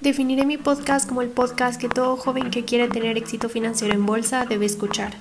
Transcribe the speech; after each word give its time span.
Definiré 0.00 0.46
mi 0.46 0.56
podcast 0.56 1.06
como 1.06 1.20
el 1.20 1.28
podcast 1.28 1.78
que 1.78 1.90
todo 1.90 2.16
joven 2.16 2.50
que 2.50 2.64
quiere 2.64 2.88
tener 2.88 3.18
éxito 3.18 3.50
financiero 3.50 3.92
en 3.92 4.06
bolsa 4.06 4.46
debe 4.46 4.64
escuchar. 4.64 5.12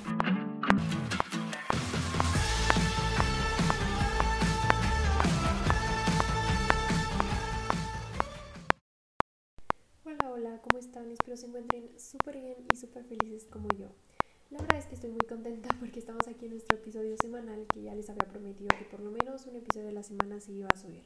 Hola, 10.05 10.31
hola, 10.31 10.61
¿cómo 10.61 10.79
están? 10.79 11.11
Espero 11.11 11.35
se 11.35 11.47
encuentren 11.47 11.89
súper 11.99 12.39
bien 12.39 12.55
y 12.71 12.77
súper 12.77 13.03
felices 13.03 13.47
como 13.51 13.67
yo. 13.77 13.89
La 14.49 14.59
verdad 14.59 14.77
es 14.77 14.85
que 14.85 14.95
estoy 14.95 15.09
muy 15.09 15.27
contenta 15.27 15.75
porque 15.81 15.99
estamos 15.99 16.25
aquí 16.29 16.45
en 16.45 16.51
nuestro 16.51 16.77
episodio 16.77 17.17
semanal 17.21 17.67
que 17.67 17.81
ya 17.81 17.93
les 17.95 18.09
había 18.09 18.29
prometido 18.29 18.69
que 18.77 18.85
por 18.85 19.01
lo 19.01 19.11
menos 19.11 19.45
un 19.45 19.57
episodio 19.57 19.87
de 19.87 19.93
la 19.93 20.03
semana 20.03 20.39
se 20.39 20.53
iba 20.53 20.69
a 20.73 20.77
subir. 20.77 21.03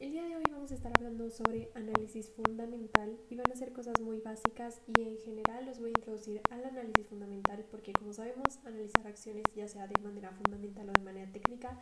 El 0.00 0.10
día 0.10 0.24
de 0.24 0.34
hoy 0.34 0.42
vamos 0.50 0.72
a 0.72 0.74
estar 0.74 0.92
hablando 0.96 1.30
sobre 1.30 1.70
análisis 1.74 2.28
fundamental 2.30 3.16
y 3.30 3.36
van 3.36 3.50
a 3.52 3.54
ser 3.54 3.72
cosas 3.72 4.00
muy 4.00 4.18
básicas 4.18 4.80
y 4.88 5.02
en 5.02 5.16
general 5.18 5.66
los 5.66 5.78
voy 5.78 5.90
a 5.90 5.98
introducir 5.98 6.42
al 6.50 6.64
análisis 6.64 7.06
fundamental 7.06 7.64
porque 7.70 7.92
como 7.92 8.12
sabemos 8.12 8.58
analizar 8.64 9.06
acciones 9.06 9.44
ya 9.54 9.68
sea 9.68 9.86
de 9.86 10.02
manera 10.02 10.32
fundamental 10.32 10.88
o 10.88 10.92
de 10.92 11.04
manera 11.04 11.30
técnica 11.30 11.80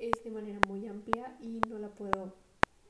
es 0.00 0.24
de 0.24 0.30
manera 0.32 0.58
muy 0.66 0.88
amplia 0.88 1.36
y 1.40 1.60
no 1.68 1.78
la 1.78 1.90
puedo 1.94 2.34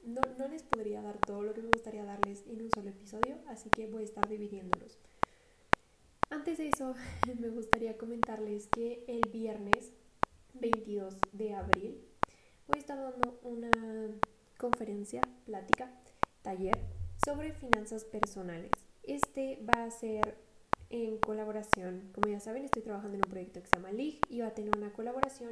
no, 0.04 0.22
no 0.38 0.48
les 0.48 0.62
podría 0.62 1.02
dar 1.02 1.18
todo 1.18 1.42
lo 1.42 1.52
que 1.52 1.60
me 1.60 1.68
gustaría 1.68 2.04
darles 2.04 2.46
en 2.46 2.62
un 2.62 2.70
solo 2.70 2.88
episodio 2.88 3.36
así 3.48 3.68
que 3.68 3.86
voy 3.86 4.02
a 4.02 4.06
estar 4.06 4.26
dividiéndolos. 4.26 4.98
Antes 6.30 6.56
de 6.56 6.68
eso 6.68 6.94
me 7.38 7.50
gustaría 7.50 7.98
comentarles 7.98 8.68
que 8.68 9.04
el 9.06 9.20
viernes 9.30 9.92
22 10.54 11.18
de 11.32 11.52
abril 11.52 12.00
voy 12.66 12.78
a 12.78 12.80
estar 12.80 12.98
dando 12.98 13.38
una 13.42 13.70
conferencia, 14.62 15.22
plática, 15.44 15.90
taller 16.42 16.78
sobre 17.24 17.52
finanzas 17.52 18.04
personales. 18.04 18.70
Este 19.02 19.58
va 19.68 19.82
a 19.82 19.90
ser 19.90 20.38
en 20.88 21.18
colaboración, 21.18 22.08
como 22.14 22.28
ya 22.28 22.38
saben, 22.38 22.64
estoy 22.64 22.82
trabajando 22.82 23.16
en 23.16 23.24
un 23.24 23.30
proyecto 23.30 23.60
que 23.60 23.66
se 23.66 23.76
llama 23.76 23.90
LIG 23.90 24.20
y 24.28 24.40
va 24.40 24.46
a 24.46 24.54
tener 24.54 24.76
una 24.78 24.92
colaboración 24.92 25.50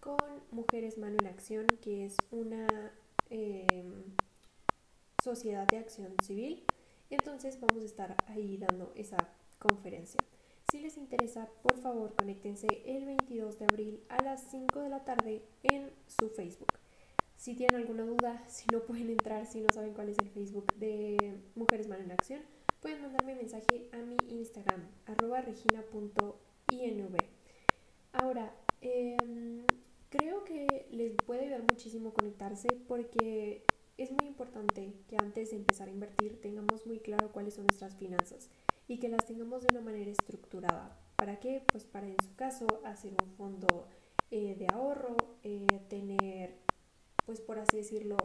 con 0.00 0.18
Mujeres 0.50 0.98
Mano 0.98 1.18
en 1.20 1.28
Acción, 1.28 1.66
que 1.80 2.04
es 2.04 2.16
una 2.32 2.66
em, 3.30 4.02
sociedad 5.22 5.68
de 5.68 5.78
acción 5.78 6.16
civil. 6.24 6.64
Entonces 7.10 7.60
vamos 7.60 7.84
a 7.84 7.86
estar 7.86 8.16
ahí 8.26 8.56
dando 8.56 8.92
esa 8.96 9.18
conferencia. 9.60 10.18
Si 10.72 10.80
les 10.80 10.96
interesa, 10.96 11.48
por 11.62 11.78
favor, 11.78 12.12
conéctense 12.16 12.66
el 12.86 13.04
22 13.04 13.60
de 13.60 13.66
abril 13.66 14.04
a 14.08 14.20
las 14.24 14.50
5 14.50 14.80
de 14.80 14.88
la 14.88 15.04
tarde 15.04 15.44
en 15.62 15.92
su 16.08 16.28
Facebook. 16.28 16.72
Si 17.38 17.54
tienen 17.54 17.76
alguna 17.76 18.02
duda, 18.02 18.42
si 18.48 18.68
no 18.72 18.82
pueden 18.82 19.10
entrar, 19.10 19.46
si 19.46 19.60
no 19.60 19.70
saben 19.70 19.94
cuál 19.94 20.08
es 20.08 20.18
el 20.18 20.28
Facebook 20.28 20.74
de 20.74 21.40
Mujeres 21.54 21.86
Mal 21.86 22.00
en 22.00 22.10
Acción, 22.10 22.42
pueden 22.80 23.00
mandarme 23.00 23.36
mensaje 23.36 23.88
a 23.92 23.98
mi 23.98 24.16
Instagram, 24.28 24.82
arroba 25.06 25.40
regina.inv. 25.42 27.16
Ahora, 28.12 28.52
em, 28.80 29.62
creo 30.08 30.44
que 30.44 30.88
les 30.90 31.14
puede 31.14 31.42
ayudar 31.42 31.62
muchísimo 31.62 32.12
conectarse 32.12 32.70
porque 32.88 33.62
es 33.98 34.10
muy 34.10 34.26
importante 34.26 34.94
que 35.08 35.16
antes 35.16 35.50
de 35.50 35.58
empezar 35.58 35.86
a 35.86 35.92
invertir 35.92 36.40
tengamos 36.40 36.86
muy 36.86 36.98
claro 36.98 37.30
cuáles 37.30 37.54
son 37.54 37.66
nuestras 37.66 37.94
finanzas 37.94 38.50
y 38.88 38.98
que 38.98 39.08
las 39.08 39.24
tengamos 39.26 39.62
de 39.62 39.68
una 39.70 39.80
manera 39.80 40.10
estructurada. 40.10 40.98
¿Para 41.14 41.38
qué? 41.38 41.62
Pues 41.70 41.84
para 41.84 42.08
en 42.08 42.16
su 42.20 42.34
caso 42.34 42.66
hacer 42.84 43.12
un 43.12 43.30
fondo 43.36 43.86
eh, 44.32 44.56
de 44.58 44.66
ahorro, 44.72 45.16
eh, 45.44 45.68
tener 45.88 46.66
pues 47.28 47.42
por 47.42 47.58
así 47.58 47.76
decirlo, 47.76 48.16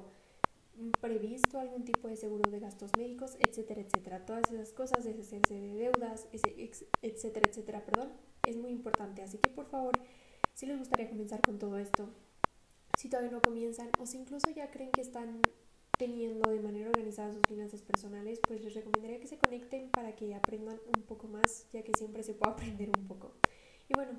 mm, 0.77 0.91
previsto 1.01 1.59
algún 1.59 1.83
tipo 1.83 2.07
de 2.07 2.15
seguro 2.15 2.49
de 2.49 2.61
gastos 2.61 2.89
médicos, 2.97 3.35
etcétera, 3.37 3.81
etcétera. 3.81 4.25
Todas 4.25 4.49
esas 4.49 4.71
cosas, 4.71 5.03
deshacerse 5.03 5.55
de 5.55 5.73
deudas, 5.73 6.29
etcétera, 6.31 7.49
etcétera, 7.49 7.85
perdón, 7.85 8.13
es 8.47 8.55
muy 8.55 8.71
importante. 8.71 9.21
Así 9.21 9.39
que 9.39 9.49
por 9.49 9.65
favor, 9.65 9.91
si 10.53 10.67
les 10.67 10.79
gustaría 10.79 11.09
comenzar 11.09 11.41
con 11.41 11.59
todo 11.59 11.77
esto, 11.79 12.07
si 12.97 13.09
todavía 13.09 13.31
no 13.31 13.41
comienzan 13.41 13.89
o 13.99 14.05
si 14.05 14.19
incluso 14.19 14.49
ya 14.51 14.71
creen 14.71 14.91
que 14.93 15.01
están 15.01 15.41
teniendo 15.97 16.49
de 16.49 16.61
manera 16.61 16.87
organizada 16.87 17.33
sus 17.33 17.43
finanzas 17.45 17.81
personales, 17.81 18.39
pues 18.47 18.61
les 18.63 18.73
recomendaría 18.73 19.19
que 19.19 19.27
se 19.27 19.37
conecten 19.37 19.89
para 19.89 20.15
que 20.15 20.33
aprendan 20.33 20.79
un 20.95 21.03
poco 21.03 21.27
más, 21.27 21.67
ya 21.73 21.83
que 21.83 21.91
siempre 21.97 22.23
se 22.23 22.35
puede 22.35 22.53
aprender 22.53 22.89
un 22.97 23.05
poco. 23.05 23.33
Y 23.89 23.95
bueno, 23.95 24.13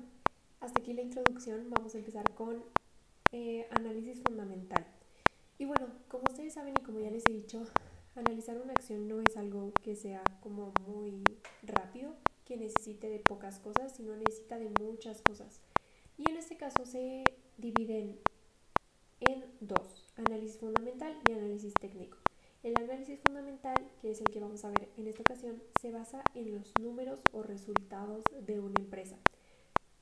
hasta 0.59 0.79
aquí 0.79 0.93
la 0.93 1.01
introducción, 1.01 1.71
vamos 1.71 1.95
a 1.95 1.97
empezar 1.97 2.31
con 2.35 2.63
eh, 3.37 3.67
análisis 3.71 4.21
fundamental. 4.21 4.87
Y 5.57 5.65
bueno, 5.65 5.87
como 6.07 6.23
ustedes 6.29 6.53
saben 6.53 6.73
y 6.79 6.83
como 6.83 7.01
ya 7.01 7.11
les 7.11 7.25
he 7.27 7.33
dicho, 7.33 7.65
analizar 8.15 8.57
una 8.61 8.71
acción 8.71 9.09
no 9.09 9.19
es 9.19 9.35
algo 9.35 9.73
que 9.83 9.97
sea 9.97 10.23
como 10.39 10.71
muy 10.87 11.21
rápido, 11.61 12.15
que 12.45 12.55
necesite 12.55 13.09
de 13.09 13.19
pocas 13.19 13.59
cosas, 13.59 13.93
sino 13.93 14.15
necesita 14.15 14.57
de 14.57 14.69
muchas 14.79 15.21
cosas. 15.21 15.59
Y 16.17 16.29
en 16.29 16.37
este 16.37 16.55
caso 16.55 16.85
se 16.85 17.25
dividen 17.57 18.21
en 19.19 19.43
dos, 19.59 20.13
análisis 20.15 20.57
fundamental 20.57 21.19
y 21.27 21.33
análisis 21.33 21.73
técnico. 21.73 22.17
El 22.63 22.77
análisis 22.77 23.19
fundamental, 23.19 23.75
que 24.01 24.11
es 24.11 24.21
el 24.21 24.27
que 24.27 24.39
vamos 24.39 24.63
a 24.63 24.69
ver 24.69 24.87
en 24.95 25.07
esta 25.07 25.23
ocasión, 25.23 25.61
se 25.81 25.91
basa 25.91 26.23
en 26.35 26.53
los 26.53 26.71
números 26.79 27.19
o 27.33 27.43
resultados 27.43 28.23
de 28.47 28.61
una 28.61 28.79
empresa 28.79 29.17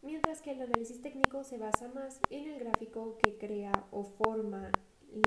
mientras 0.04 0.42
que 0.42 0.52
el 0.52 0.62
análisis 0.62 1.02
técnico 1.02 1.44
se 1.44 1.58
basa 1.58 1.88
más 1.88 2.20
en 2.30 2.50
el 2.50 2.60
gráfico 2.60 3.18
que 3.18 3.38
crea 3.38 3.72
o 3.92 4.04
forma 4.04 4.72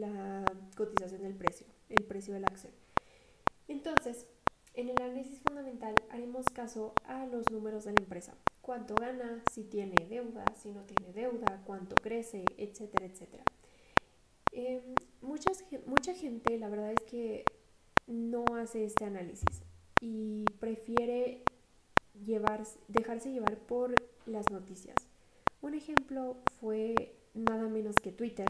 la 0.01 0.45
cotización 0.77 1.23
del 1.23 1.35
precio, 1.35 1.67
el 1.89 2.05
precio 2.05 2.35
de 2.35 2.41
la 2.41 2.49
acción. 2.49 2.73
Entonces, 3.69 4.27
en 4.75 4.91
el 4.91 5.01
análisis 5.01 5.41
fundamental 5.41 5.95
haremos 6.11 6.45
caso 6.53 6.93
a 7.05 7.27
los 7.27 7.51
números 7.51 7.85
de 7.85 7.93
la 7.93 8.03
empresa. 8.03 8.35
Cuánto 8.61 8.95
gana, 8.95 9.43
si 9.51 9.65
tiene 9.65 10.07
deuda, 10.07 10.45
si 10.61 10.71
no 10.71 10.83
tiene 10.83 11.13
deuda, 11.13 11.63
cuánto 11.65 11.97
crece, 11.97 12.45
etcétera, 12.59 13.07
etcétera. 13.07 13.45
Em, 14.53 14.83
muchas, 15.23 15.65
mucha 15.87 16.15
gente, 16.15 16.59
la 16.59 16.69
verdad 16.69 16.93
es 16.93 17.05
que 17.05 17.45
no 18.07 18.45
hace 18.57 18.85
este 18.85 19.05
análisis 19.05 19.63
y 20.01 20.45
prefiere 20.61 21.43
dejarse 22.25 23.33
llevar 23.33 23.59
por 23.59 23.95
las 24.27 24.51
noticias. 24.51 24.97
Un 25.63 25.75
ejemplo 25.75 26.37
fue 26.61 26.95
nada 27.35 27.69
menos 27.69 27.97
que 27.97 28.13
Twitter, 28.13 28.47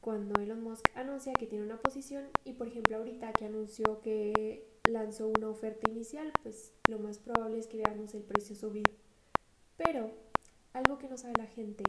cuando 0.00 0.40
Elon 0.40 0.62
Musk 0.62 0.88
anuncia 0.94 1.32
que 1.32 1.46
tiene 1.46 1.64
una 1.64 1.78
posición 1.78 2.24
y 2.44 2.52
por 2.52 2.68
ejemplo 2.68 2.96
ahorita 2.96 3.32
que 3.32 3.46
anunció 3.46 4.00
que 4.02 4.66
lanzó 4.88 5.28
una 5.28 5.48
oferta 5.48 5.90
inicial, 5.90 6.32
pues 6.42 6.72
lo 6.88 6.98
más 6.98 7.18
probable 7.18 7.58
es 7.58 7.66
que 7.66 7.78
veamos 7.78 8.14
el 8.14 8.22
precio 8.22 8.54
subir. 8.54 8.88
Pero 9.76 10.10
algo 10.72 10.98
que 10.98 11.08
no 11.08 11.16
sabe 11.16 11.34
la 11.38 11.46
gente 11.46 11.84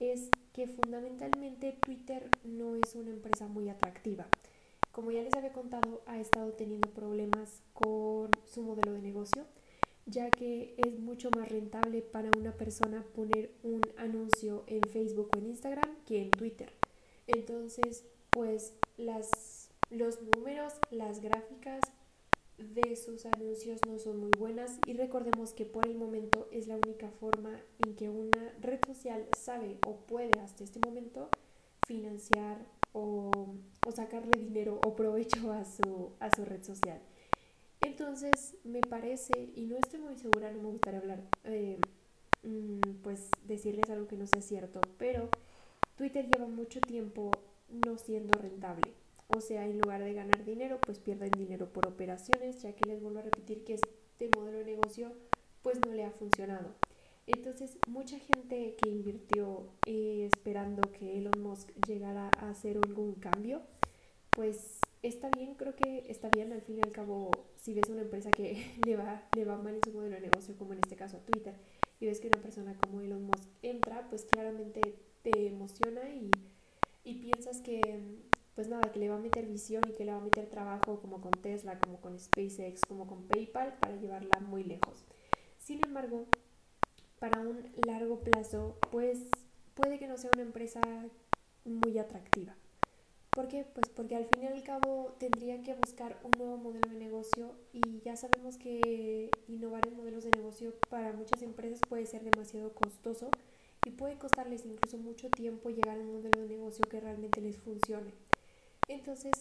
es 0.00 0.30
que 0.52 0.66
fundamentalmente 0.66 1.72
Twitter 1.72 2.28
no 2.44 2.76
es 2.76 2.94
una 2.94 3.10
empresa 3.10 3.46
muy 3.46 3.68
atractiva. 3.68 4.26
Como 4.90 5.10
ya 5.10 5.22
les 5.22 5.34
había 5.34 5.52
contado, 5.52 6.02
ha 6.06 6.18
estado 6.18 6.52
teniendo 6.52 6.90
problemas 6.90 7.62
con 7.72 8.30
su 8.44 8.62
modelo 8.62 8.92
de 8.92 9.02
negocio 9.02 9.46
ya 10.06 10.30
que 10.30 10.74
es 10.78 10.98
mucho 10.98 11.30
más 11.36 11.48
rentable 11.48 12.02
para 12.02 12.30
una 12.36 12.56
persona 12.56 13.04
poner 13.14 13.52
un 13.62 13.80
anuncio 13.96 14.64
en 14.66 14.82
Facebook 14.82 15.30
o 15.34 15.38
en 15.38 15.46
Instagram 15.46 15.96
que 16.06 16.22
en 16.22 16.30
Twitter. 16.30 16.72
Entonces, 17.26 18.04
pues 18.30 18.74
las, 18.96 19.70
los 19.90 20.20
números, 20.22 20.74
las 20.90 21.20
gráficas 21.20 21.80
de 22.58 22.96
sus 22.96 23.26
anuncios 23.26 23.80
no 23.86 23.98
son 23.98 24.18
muy 24.18 24.30
buenas 24.38 24.78
y 24.86 24.94
recordemos 24.94 25.52
que 25.52 25.64
por 25.64 25.86
el 25.86 25.96
momento 25.96 26.48
es 26.52 26.66
la 26.66 26.76
única 26.76 27.10
forma 27.10 27.60
en 27.84 27.94
que 27.94 28.08
una 28.08 28.54
red 28.60 28.80
social 28.86 29.26
sabe 29.36 29.78
o 29.86 29.96
puede 30.06 30.38
hasta 30.40 30.64
este 30.64 30.78
momento 30.84 31.28
financiar 31.86 32.64
o, 32.92 33.30
o 33.86 33.92
sacarle 33.92 34.38
dinero 34.38 34.80
o 34.84 34.94
provecho 34.94 35.52
a 35.52 35.64
su, 35.64 36.12
a 36.20 36.34
su 36.34 36.44
red 36.44 36.62
social. 36.62 37.00
Entonces, 38.02 38.56
me 38.64 38.80
parece, 38.80 39.52
y 39.54 39.66
no 39.66 39.76
estoy 39.76 40.00
muy 40.00 40.16
segura, 40.16 40.50
no 40.50 40.60
me 40.60 40.70
gustaría 40.70 40.98
hablar, 40.98 41.22
eh, 41.44 41.78
mm, 42.42 42.94
pues 43.00 43.30
decirles 43.46 43.90
algo 43.90 44.08
que 44.08 44.16
no 44.16 44.26
sea 44.26 44.42
cierto, 44.42 44.80
pero 44.98 45.28
Twitter 45.96 46.26
lleva 46.26 46.48
mucho 46.48 46.80
tiempo 46.80 47.30
no 47.68 47.96
siendo 47.98 48.36
rentable. 48.36 48.92
O 49.28 49.40
sea, 49.40 49.66
en 49.66 49.78
lugar 49.78 50.02
de 50.02 50.14
ganar 50.14 50.44
dinero, 50.44 50.80
pues 50.84 50.98
pierden 50.98 51.30
dinero 51.30 51.72
por 51.72 51.86
operaciones, 51.86 52.60
ya 52.60 52.72
que 52.74 52.88
les 52.88 53.00
vuelvo 53.00 53.20
a 53.20 53.22
repetir 53.22 53.62
que 53.62 53.74
este 53.74 54.28
modelo 54.36 54.58
de 54.58 54.64
negocio 54.64 55.12
pues 55.62 55.78
no 55.86 55.92
le 55.92 56.04
ha 56.04 56.10
funcionado. 56.10 56.74
Entonces, 57.28 57.78
mucha 57.86 58.18
gente 58.18 58.74
que 58.82 58.90
invirtió 58.90 59.68
eh, 59.86 60.26
esperando 60.26 60.90
que 60.90 61.18
Elon 61.18 61.40
Musk 61.40 61.70
llegara 61.86 62.32
a 62.40 62.50
hacer 62.50 62.78
algún 62.78 63.14
cambio, 63.14 63.62
pues 64.32 64.81
está 65.02 65.30
bien, 65.30 65.54
creo 65.54 65.74
que 65.74 66.04
está 66.08 66.28
bien, 66.28 66.52
al 66.52 66.62
fin 66.62 66.78
y 66.78 66.82
al 66.82 66.92
cabo, 66.92 67.30
si 67.56 67.74
ves 67.74 67.88
una 67.88 68.02
empresa 68.02 68.30
que 68.30 68.64
le 68.86 68.96
va, 68.96 69.28
le 69.34 69.44
va 69.44 69.56
mal 69.56 69.74
en 69.74 69.82
su 69.84 69.92
modelo 69.92 70.14
de 70.14 70.22
negocio, 70.22 70.56
como 70.56 70.72
en 70.72 70.80
este 70.80 70.96
caso 70.96 71.18
Twitter, 71.18 71.54
y 72.00 72.06
ves 72.06 72.20
que 72.20 72.28
una 72.28 72.40
persona 72.40 72.76
como 72.76 73.00
Elon 73.00 73.24
Musk 73.24 73.48
entra, 73.62 74.08
pues 74.08 74.24
claramente 74.24 74.80
te 75.22 75.48
emociona 75.48 76.08
y, 76.08 76.30
y 77.04 77.14
piensas 77.14 77.60
que, 77.60 78.00
pues 78.54 78.68
nada, 78.68 78.90
que 78.92 78.98
le 78.98 79.08
va 79.08 79.16
a 79.16 79.20
meter 79.20 79.46
visión 79.46 79.82
y 79.88 79.92
que 79.92 80.04
le 80.04 80.12
va 80.12 80.18
a 80.18 80.22
meter 80.22 80.48
trabajo 80.48 80.98
como 80.98 81.20
con 81.20 81.32
Tesla, 81.32 81.78
como 81.78 82.00
con 82.00 82.18
SpaceX, 82.18 82.80
como 82.86 83.06
con 83.06 83.26
PayPal 83.28 83.78
para 83.78 83.96
llevarla 83.96 84.40
muy 84.40 84.64
lejos. 84.64 85.04
Sin 85.58 85.84
embargo, 85.84 86.26
para 87.20 87.40
un 87.40 87.70
largo 87.86 88.20
plazo, 88.20 88.76
pues 88.90 89.30
puede 89.74 89.98
que 89.98 90.08
no 90.08 90.16
sea 90.16 90.30
una 90.34 90.42
empresa 90.42 90.80
muy 91.64 91.98
atractiva. 91.98 92.56
¿Por 93.34 93.48
qué? 93.48 93.64
Pues 93.64 93.88
porque 93.88 94.14
al 94.14 94.26
fin 94.26 94.42
y 94.42 94.46
al 94.46 94.62
cabo 94.62 95.14
tendría 95.18 95.62
que 95.62 95.74
buscar 95.74 96.20
un 96.22 96.32
nuevo 96.36 96.58
modelo 96.58 96.86
de 96.90 96.98
negocio 96.98 97.54
y 97.72 98.00
ya 98.00 98.14
sabemos 98.14 98.58
que 98.58 99.30
innovar 99.48 99.88
en 99.88 99.96
modelos 99.96 100.24
de 100.24 100.30
negocio 100.36 100.74
para 100.90 101.14
muchas 101.14 101.40
empresas 101.40 101.80
puede 101.88 102.04
ser 102.04 102.22
demasiado 102.24 102.74
costoso 102.74 103.30
y 103.86 103.90
puede 103.90 104.18
costarles 104.18 104.66
incluso 104.66 104.98
mucho 104.98 105.30
tiempo 105.30 105.70
llegar 105.70 105.96
a 105.96 106.02
un 106.02 106.12
modelo 106.12 106.42
de 106.42 106.48
negocio 106.48 106.84
que 106.90 107.00
realmente 107.00 107.40
les 107.40 107.56
funcione. 107.56 108.12
Entonces, 108.86 109.32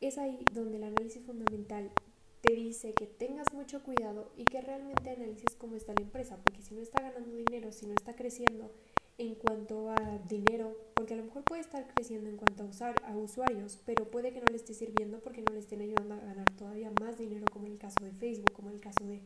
es 0.00 0.18
ahí 0.18 0.44
donde 0.52 0.78
el 0.78 0.84
análisis 0.84 1.22
fundamental 1.22 1.92
te 2.40 2.52
dice 2.52 2.94
que 2.94 3.06
tengas 3.06 3.52
mucho 3.52 3.82
cuidado 3.84 4.32
y 4.36 4.44
que 4.44 4.60
realmente 4.60 5.10
analices 5.10 5.54
cómo 5.56 5.76
está 5.76 5.94
la 5.94 6.02
empresa, 6.02 6.36
porque 6.42 6.62
si 6.62 6.74
no 6.74 6.82
está 6.82 7.00
ganando 7.00 7.32
dinero, 7.32 7.70
si 7.70 7.86
no 7.86 7.94
está 7.94 8.16
creciendo 8.16 8.72
en 9.18 9.34
cuanto 9.34 9.90
a 9.90 9.96
dinero, 10.28 10.76
porque 10.94 11.14
a 11.14 11.16
lo 11.16 11.24
mejor 11.24 11.42
puede 11.44 11.62
estar 11.62 11.86
creciendo 11.94 12.28
en 12.28 12.36
cuanto 12.36 12.62
a, 12.62 12.66
usar, 12.66 12.94
a 13.04 13.16
usuarios, 13.16 13.78
pero 13.86 14.10
puede 14.10 14.32
que 14.32 14.40
no 14.40 14.46
le 14.50 14.56
esté 14.56 14.74
sirviendo 14.74 15.20
porque 15.20 15.42
no 15.42 15.52
le 15.52 15.60
estén 15.60 15.80
ayudando 15.80 16.14
a 16.14 16.18
ganar 16.18 16.50
todavía 16.52 16.90
más 17.00 17.16
dinero, 17.16 17.46
como 17.50 17.66
en 17.66 17.72
el 17.72 17.78
caso 17.78 18.04
de 18.04 18.12
Facebook, 18.12 18.52
como 18.52 18.68
en 18.68 18.74
el 18.74 18.80
caso 18.80 19.04
de 19.04 19.22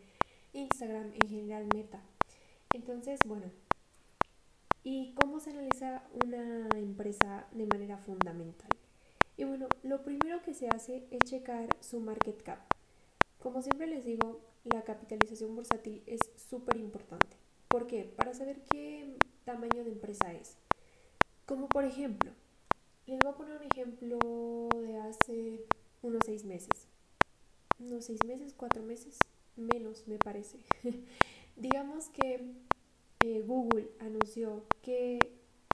Instagram, 0.52 1.12
en 1.14 1.28
general 1.28 1.66
Meta. 1.75 2.02
Entonces, 2.72 3.19
bueno, 3.26 3.46
¿y 4.84 5.12
cómo 5.14 5.40
se 5.40 5.50
analiza 5.50 6.04
una 6.25 6.69
empresa 6.76 7.46
de 7.52 7.66
manera 7.66 7.98
fundamental? 7.98 8.70
Y 9.36 9.44
bueno, 9.44 9.69
lo 9.82 10.02
primero 10.02 10.43
que 10.43 10.54
se 10.54 10.69
hace 10.69 11.06
es 11.10 11.31
checar 11.31 11.69
su 11.81 11.98
market 12.00 12.43
cap. 12.43 12.60
Como 13.38 13.62
siempre 13.62 13.86
les 13.86 14.04
digo, 14.04 14.40
la 14.64 14.82
capitalización 14.82 15.56
bursátil 15.56 16.02
es 16.06 16.20
súper 16.36 16.76
importante. 16.76 17.36
¿Por 17.69 17.86
qué? 17.86 18.04
Para 18.04 18.34
saber 18.34 18.62
qué 18.70 18.89
tamaño 19.44 19.84
de 19.84 19.92
empresa 19.92 20.32
es. 20.32 20.56
Como 21.46 21.69
por 21.69 21.84
ejemplo, 21.84 22.32
les 23.06 23.19
voy 23.19 23.32
a 23.32 23.37
poner 23.37 23.56
un 23.56 23.64
ejemplo 23.64 24.19
de 24.81 24.98
hace 24.98 25.66
unos 26.02 26.20
seis 26.25 26.44
meses. 26.44 26.87
Unos 27.78 28.04
seis 28.04 28.20
meses, 28.26 28.54
cuatro 28.56 28.82
meses, 28.82 29.19
menos 29.56 30.06
me 30.06 30.19
parece. 30.19 30.58
Digamos 31.56 32.08
que 32.10 32.54
eh, 33.20 33.42
Google 33.46 33.90
anunció 33.98 34.64
que 34.82 35.19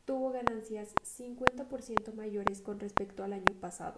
tuvo 0.04 0.30
ganancias 0.30 0.94
50% 1.04 2.14
mayores 2.14 2.62
con 2.62 2.80
respecto 2.80 3.24
al 3.24 3.32
año 3.32 3.52
pasado. 3.60 3.94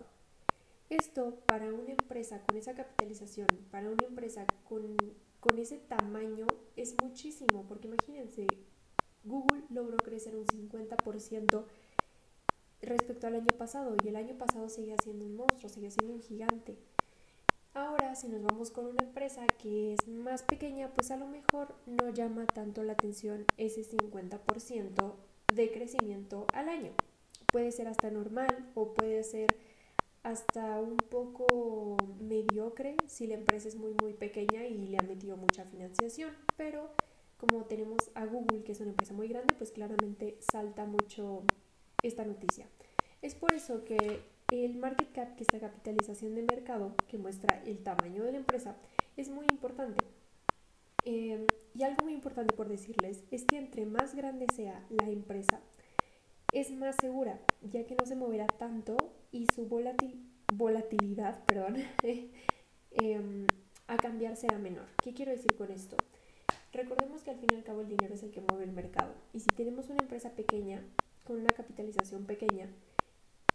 Esto 0.91 1.39
para 1.47 1.73
una 1.73 1.91
empresa 1.91 2.41
con 2.47 2.57
esa 2.57 2.75
capitalización, 2.75 3.47
para 3.71 3.91
una 3.91 4.07
empresa 4.07 4.47
con, 4.69 4.97
con 5.39 5.59
ese 5.59 5.77
tamaño, 5.77 6.47
es 6.77 6.95
muchísimo, 7.03 7.67
porque 7.69 7.89
imagínense, 7.89 8.47
Google 9.25 9.63
logró 9.71 9.97
crecer 9.99 10.37
un 10.37 10.47
50% 10.47 11.65
respecto 12.83 13.27
al 13.27 13.35
año 13.35 13.53
pasado 13.57 13.97
y 14.03 14.09
el 14.09 14.17
año 14.17 14.37
pasado 14.37 14.69
seguía 14.69 14.97
siendo 15.03 15.27
un 15.27 15.37
monstruo, 15.37 15.69
seguía 15.69 15.91
siendo 15.91 16.15
un 16.15 16.23
gigante. 16.23 16.77
Ahora, 17.75 18.15
si 18.15 18.29
nos 18.29 18.43
vamos 18.43 18.71
con 18.71 18.87
una 18.87 19.05
empresa 19.05 19.47
que 19.47 19.95
es 19.95 20.09
más 20.09 20.43
pequeña, 20.43 20.91
pues 20.95 21.11
a 21.11 21.17
lo 21.17 21.27
mejor 21.27 21.75
no 21.87 22.09
llama 22.11 22.47
tanto 22.47 22.83
la 22.83 22.95
atención 22.95 23.45
ese 23.57 23.83
50% 23.85 25.15
de 25.55 25.71
crecimiento 25.71 26.47
al 26.55 26.69
año. 26.69 26.93
Puede 27.53 27.73
ser 27.73 27.89
hasta 27.89 28.11
normal 28.11 28.71
o 28.75 28.95
puede 28.95 29.23
ser 29.23 29.55
hasta 30.23 30.81
un 30.81 30.97
poco 30.97 31.97
mediocre 32.21 32.97
si 33.07 33.27
la 33.27 33.35
empresa 33.35 33.69
es 33.69 33.77
muy 33.77 33.95
muy 34.03 34.13
pequeña 34.13 34.67
y 34.67 34.89
le 34.89 34.99
ha 34.99 35.03
metido 35.03 35.37
mucha 35.37 35.65
financiación, 35.65 36.33
pero 36.57 36.91
como 37.39 37.65
tenemos 37.65 38.11
a 38.15 38.27
Google, 38.27 38.63
que 38.65 38.73
es 38.73 38.81
una 38.81 38.91
empresa 38.91 39.15
muy 39.15 39.29
grande, 39.29 39.55
pues 39.55 39.71
claramente 39.71 40.37
salta 40.53 40.85
mucho 40.85 41.45
esta 42.03 42.25
noticia. 42.25 42.67
Es 43.23 43.35
por 43.35 43.55
eso 43.55 43.85
que 43.85 44.21
el 44.51 44.77
market 44.77 45.13
cap, 45.13 45.37
que 45.37 45.45
es 45.45 45.53
la 45.53 45.61
capitalización 45.61 46.35
de 46.35 46.43
mercado, 46.43 46.95
que 47.09 47.19
muestra 47.19 47.63
el 47.65 47.79
tamaño 47.79 48.25
de 48.25 48.33
la 48.33 48.39
empresa, 48.39 48.77
es 49.17 49.29
muy 49.29 49.47
importante. 49.51 50.05
Em, 51.05 51.47
y 51.75 51.83
algo 51.85 52.05
muy 52.05 52.13
importante 52.13 52.55
por 52.55 52.69
decirles 52.69 53.23
es 53.31 53.45
que 53.45 53.57
entre 53.57 53.87
más 53.87 54.15
grande 54.15 54.47
sea 54.55 54.85
la 54.91 55.09
empresa, 55.09 55.61
es 56.53 56.71
más 56.73 56.97
segura, 57.01 57.41
ya 57.63 57.85
que 57.85 57.95
no 57.95 58.07
se 58.07 58.17
moverá 58.17 58.47
tanto 58.47 58.97
y 59.31 59.47
su 59.55 59.67
volatilidad 59.67 61.45
perdón, 61.47 61.77
em, 62.91 63.47
a 63.87 63.97
cambiar 63.97 64.37
será 64.37 64.59
menor. 64.59 64.87
¿Qué 65.03 65.15
quiero 65.15 65.31
decir 65.31 65.55
con 65.57 65.71
esto? 65.71 65.97
Recordemos 66.73 67.23
que 67.23 67.31
al 67.31 67.39
fin 67.39 67.49
y 67.53 67.57
al 67.57 67.65
cabo 67.65 67.81
el 67.81 67.89
dinero 67.89 68.15
es 68.15 68.23
el 68.23 68.31
que 68.31 68.41
mueve 68.41 68.65
el 68.65 68.73
mercado. 68.73 69.15
Y 69.33 69.41
si 69.41 69.47
tenemos 69.47 69.89
una 69.89 70.03
empresa 70.03 70.31
pequeña, 70.33 70.83
con 71.25 71.41
una 71.41 71.51
capitalización 71.51 72.25
pequeña, 72.25 72.69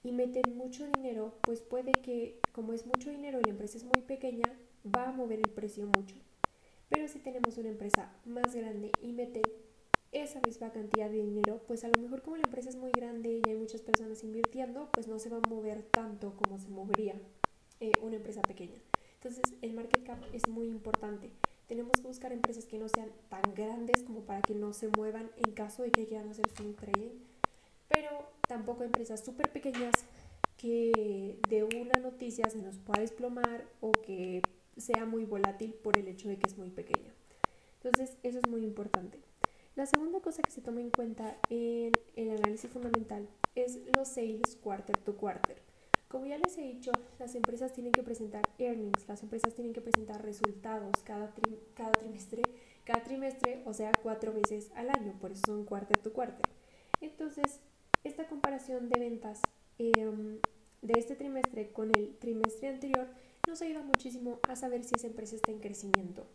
y 0.04 0.12
meten 0.12 0.57
mucho 0.57 0.86
dinero, 0.88 1.33
pues 1.42 1.62
puede 1.62 1.94
que, 1.94 2.39
como 2.51 2.74
es 2.74 2.86
mucho 2.86 3.10
dinero 3.10 3.39
y 3.39 3.44
la 3.44 3.51
empresa 3.51 3.77
es 3.77 3.86
muy 3.86 4.01
pequeña, 4.01 4.51
va 4.86 5.10
a 5.10 5.12
mover 5.12 5.39
el 5.39 5.50
precio 5.50 5.86
mucho. 5.88 6.15
Pero 6.89 7.07
si 7.07 7.19
tenemos 7.19 7.57
una 7.57 7.69
empresa 7.69 8.12
más 8.25 8.54
grande 8.54 8.92
y 9.01 9.13
mete 9.13 9.42
esa 10.12 10.39
misma 10.45 10.71
cantidad 10.71 11.09
de 11.09 11.24
dinero, 11.24 11.62
pues 11.68 11.83
a 11.83 11.88
lo 11.88 12.00
mejor 12.01 12.21
como 12.21 12.38
la 12.38 12.44
empresa 12.44 12.69
es 12.69 12.75
muy 12.75 12.92
grande 12.92 13.42
y 13.44 13.50
hay 13.50 13.56
muchas 13.56 13.81
personas 13.81 14.24
invirtiendo, 14.24 14.89
pues 14.92 15.07
no 15.07 15.18
se 15.18 15.30
va 15.30 15.38
a 15.38 15.50
mover 15.50 15.83
tanto 15.83 16.36
como 16.36 16.59
se 16.59 16.69
movería 16.69 17.16
eh, 17.80 17.94
una 18.01 18.18
empresa 18.18 18.42
pequeña. 18.42 18.80
Entonces 19.16 19.44
el 19.62 19.74
market 19.74 20.04
cap 20.04 20.19
es 20.33 20.48
muy 20.50 20.68
importante. 20.68 21.31
Tenemos 21.74 22.00
que 22.00 22.08
buscar 22.08 22.31
empresas 22.31 22.66
que 22.66 22.78
no 22.78 22.88
sean 22.88 23.10
tan 23.30 23.42
grandes 23.56 24.04
como 24.04 24.20
para 24.28 24.44
que 24.44 24.54
no 24.54 24.74
se 24.74 24.90
muevan 24.90 25.31
en 25.38 25.54
caso 25.54 25.81
de 25.81 25.90
que 25.90 26.06
quieran 26.06 26.30
hacer 26.30 26.48
swing 26.56 26.75
trading, 26.75 27.10
pero 27.90 28.12
tampoco 28.48 28.84
empresas 28.84 29.25
súper 29.25 29.52
pequeñas 29.52 29.92
que 30.56 31.40
de 31.50 31.64
una 31.64 32.00
noticia 32.00 32.48
se 32.52 32.60
nos 32.60 32.78
pueda 32.78 33.02
desplomar 33.02 33.66
o 33.81 33.92
que 33.92 34.44
sea 34.78 35.06
muy 35.06 35.25
volátil 35.25 35.74
por 35.74 35.98
el 35.98 36.08
hecho 36.10 36.30
de 36.30 36.38
que 36.38 36.46
es 36.46 36.60
muy 36.60 36.70
pequeña. 36.70 37.12
Entonces, 37.81 38.18
eso 38.22 38.38
es 38.38 38.48
muy 38.48 38.64
importante. 38.64 39.19
La 39.76 39.88
segunda 39.88 40.19
cosa 40.19 40.44
que 40.44 40.52
se 40.52 40.62
toma 40.62 40.80
en 40.80 40.92
cuenta 40.92 41.40
en 41.50 41.92
el 42.16 42.38
análisis 42.38 42.69
fundamental 42.69 43.28
es 43.56 43.80
los 43.98 44.10
sales 44.10 44.60
quarter 44.62 44.96
to 44.98 45.18
quarter. 45.18 45.73
Como 46.13 46.27
ya 46.27 46.38
les 46.38 46.56
he 46.60 46.62
dicho, 46.62 46.92
las 47.18 47.33
empresas 47.33 47.74
tienen 47.74 47.92
que 47.92 48.04
presentar 48.04 48.44
earnings, 48.60 49.07
las 49.07 49.24
empresas 49.24 49.56
tienen 49.56 49.74
que 49.74 49.81
presentar 49.81 50.24
resultados 50.24 50.92
cada, 51.04 51.33
cada 51.74 51.92
trimestre, 51.92 52.44
cada 52.83 53.04
trimestre, 53.04 53.64
o 53.66 53.73
sea, 53.73 53.92
cuatro 54.04 54.31
veces 54.31 54.69
al 54.76 54.92
año, 54.92 55.16
por 55.19 55.31
eso 55.31 55.42
son 55.47 55.66
quarter 55.66 55.97
to 55.97 56.14
quarter. 56.14 56.45
Entonces, 57.02 57.61
esta 58.04 58.28
comparación 58.28 58.90
de 58.90 58.99
ventas 58.99 59.42
em, 59.80 60.38
de 60.83 60.99
este 60.99 61.16
trimestre 61.16 61.71
con 61.71 61.90
el 61.90 62.16
trimestre 62.19 62.68
anterior 62.68 63.07
nos 63.47 63.64
ayuda 63.64 63.81
muchísimo 63.81 64.40
a 64.47 64.56
saber 64.56 64.83
si 64.83 64.94
esa 64.94 65.07
empresa 65.07 65.35
está 65.35 65.52
en 65.52 65.61
crecimiento. 65.61 66.28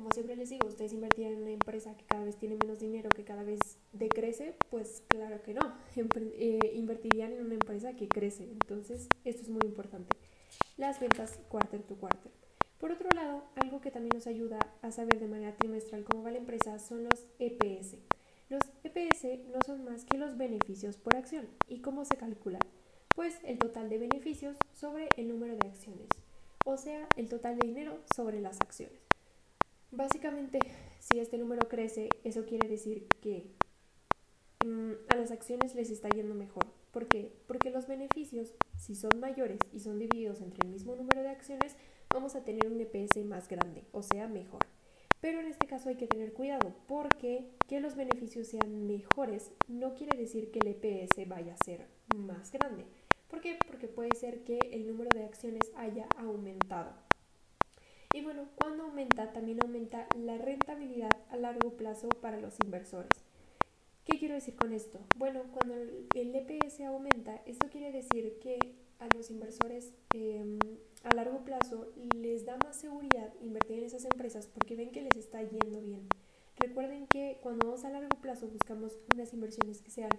Como 0.00 0.12
siempre 0.12 0.34
les 0.34 0.48
digo, 0.48 0.66
ustedes 0.66 0.94
invertirán 0.94 1.34
en 1.34 1.42
una 1.42 1.50
empresa 1.50 1.94
que 1.94 2.06
cada 2.06 2.24
vez 2.24 2.34
tiene 2.36 2.56
menos 2.56 2.78
dinero, 2.78 3.10
que 3.10 3.22
cada 3.22 3.42
vez 3.42 3.60
decrece, 3.92 4.54
pues 4.70 5.02
claro 5.08 5.42
que 5.42 5.52
no. 5.52 5.74
Eh, 6.42 6.72
invertirían 6.74 7.32
en 7.32 7.44
una 7.44 7.52
empresa 7.52 7.94
que 7.94 8.08
crece. 8.08 8.44
Entonces, 8.44 9.10
esto 9.26 9.42
es 9.42 9.50
muy 9.50 9.60
importante. 9.66 10.16
Las 10.78 11.00
ventas 11.00 11.38
quarter 11.50 11.82
to 11.82 11.96
quarter. 11.96 12.32
Por 12.78 12.92
otro 12.92 13.10
lado, 13.14 13.44
algo 13.56 13.82
que 13.82 13.90
también 13.90 14.12
nos 14.14 14.26
ayuda 14.26 14.58
a 14.80 14.90
saber 14.90 15.20
de 15.20 15.28
manera 15.28 15.54
trimestral 15.54 16.02
cómo 16.04 16.22
va 16.22 16.30
la 16.30 16.38
empresa 16.38 16.78
son 16.78 17.04
los 17.04 17.26
EPS. 17.38 17.98
Los 18.48 18.62
EPS 18.82 19.48
no 19.52 19.58
son 19.66 19.84
más 19.84 20.06
que 20.06 20.16
los 20.16 20.38
beneficios 20.38 20.96
por 20.96 21.14
acción. 21.14 21.46
¿Y 21.68 21.82
cómo 21.82 22.06
se 22.06 22.16
calculan? 22.16 22.62
Pues 23.14 23.36
el 23.44 23.58
total 23.58 23.90
de 23.90 23.98
beneficios 23.98 24.56
sobre 24.72 25.10
el 25.18 25.28
número 25.28 25.56
de 25.56 25.68
acciones 25.68 26.08
o 26.64 26.76
sea, 26.76 27.08
el 27.16 27.28
total 27.28 27.58
de 27.58 27.66
dinero 27.66 27.98
sobre 28.14 28.40
las 28.40 28.60
acciones. 28.60 29.09
Básicamente, 29.92 30.60
si 31.00 31.18
este 31.18 31.36
número 31.36 31.68
crece, 31.68 32.08
eso 32.22 32.44
quiere 32.46 32.68
decir 32.68 33.08
que 33.20 33.50
mm, 34.64 34.92
a 35.08 35.16
las 35.16 35.32
acciones 35.32 35.74
les 35.74 35.90
está 35.90 36.08
yendo 36.10 36.34
mejor. 36.34 36.64
¿Por 36.92 37.08
qué? 37.08 37.32
Porque 37.46 37.70
los 37.70 37.88
beneficios, 37.88 38.54
si 38.76 38.94
son 38.94 39.18
mayores 39.18 39.58
y 39.72 39.80
son 39.80 39.98
divididos 39.98 40.40
entre 40.40 40.66
el 40.66 40.72
mismo 40.72 40.94
número 40.94 41.22
de 41.22 41.30
acciones, 41.30 41.76
vamos 42.12 42.36
a 42.36 42.44
tener 42.44 42.68
un 42.68 42.80
EPS 42.80 43.24
más 43.24 43.48
grande, 43.48 43.84
o 43.92 44.02
sea, 44.02 44.28
mejor. 44.28 44.60
Pero 45.20 45.40
en 45.40 45.46
este 45.46 45.66
caso 45.66 45.88
hay 45.88 45.96
que 45.96 46.06
tener 46.06 46.32
cuidado 46.32 46.74
porque 46.86 47.50
que 47.68 47.80
los 47.80 47.94
beneficios 47.94 48.46
sean 48.46 48.86
mejores 48.86 49.50
no 49.68 49.94
quiere 49.94 50.16
decir 50.16 50.50
que 50.50 50.60
el 50.60 50.68
EPS 50.68 51.28
vaya 51.28 51.54
a 51.54 51.64
ser 51.64 51.86
más 52.16 52.50
grande. 52.52 52.86
¿Por 53.28 53.40
qué? 53.40 53.58
Porque 53.66 53.86
puede 53.86 54.14
ser 54.16 54.44
que 54.44 54.58
el 54.72 54.86
número 54.86 55.10
de 55.14 55.24
acciones 55.24 55.70
haya 55.76 56.06
aumentado. 56.16 57.09
Y 58.12 58.22
bueno, 58.22 58.48
cuando 58.56 58.84
aumenta, 58.84 59.32
también 59.32 59.62
aumenta 59.62 60.06
la 60.18 60.36
rentabilidad 60.36 61.16
a 61.30 61.36
largo 61.36 61.76
plazo 61.76 62.08
para 62.08 62.40
los 62.40 62.56
inversores. 62.64 63.24
¿Qué 64.04 64.18
quiero 64.18 64.34
decir 64.34 64.56
con 64.56 64.72
esto? 64.72 64.98
Bueno, 65.16 65.42
cuando 65.52 65.74
el 65.76 66.34
EPS 66.34 66.80
aumenta, 66.80 67.40
esto 67.46 67.68
quiere 67.70 67.92
decir 67.92 68.38
que 68.40 68.58
a 68.98 69.06
los 69.14 69.30
inversores 69.30 69.92
em, 70.12 70.58
a 71.04 71.14
largo 71.14 71.44
plazo 71.44 71.92
les 72.16 72.44
da 72.44 72.56
más 72.64 72.76
seguridad 72.76 73.32
invertir 73.40 73.78
en 73.78 73.84
esas 73.84 74.04
empresas 74.04 74.46
porque 74.46 74.74
ven 74.74 74.90
que 74.90 75.02
les 75.02 75.16
está 75.16 75.42
yendo 75.42 75.80
bien. 75.80 76.08
Recuerden 76.56 77.06
que 77.06 77.38
cuando 77.42 77.66
vamos 77.66 77.84
a 77.84 77.90
largo 77.90 78.20
plazo 78.20 78.48
buscamos 78.48 78.98
unas 79.14 79.32
inversiones 79.32 79.80
que 79.80 79.90
sean 79.90 80.10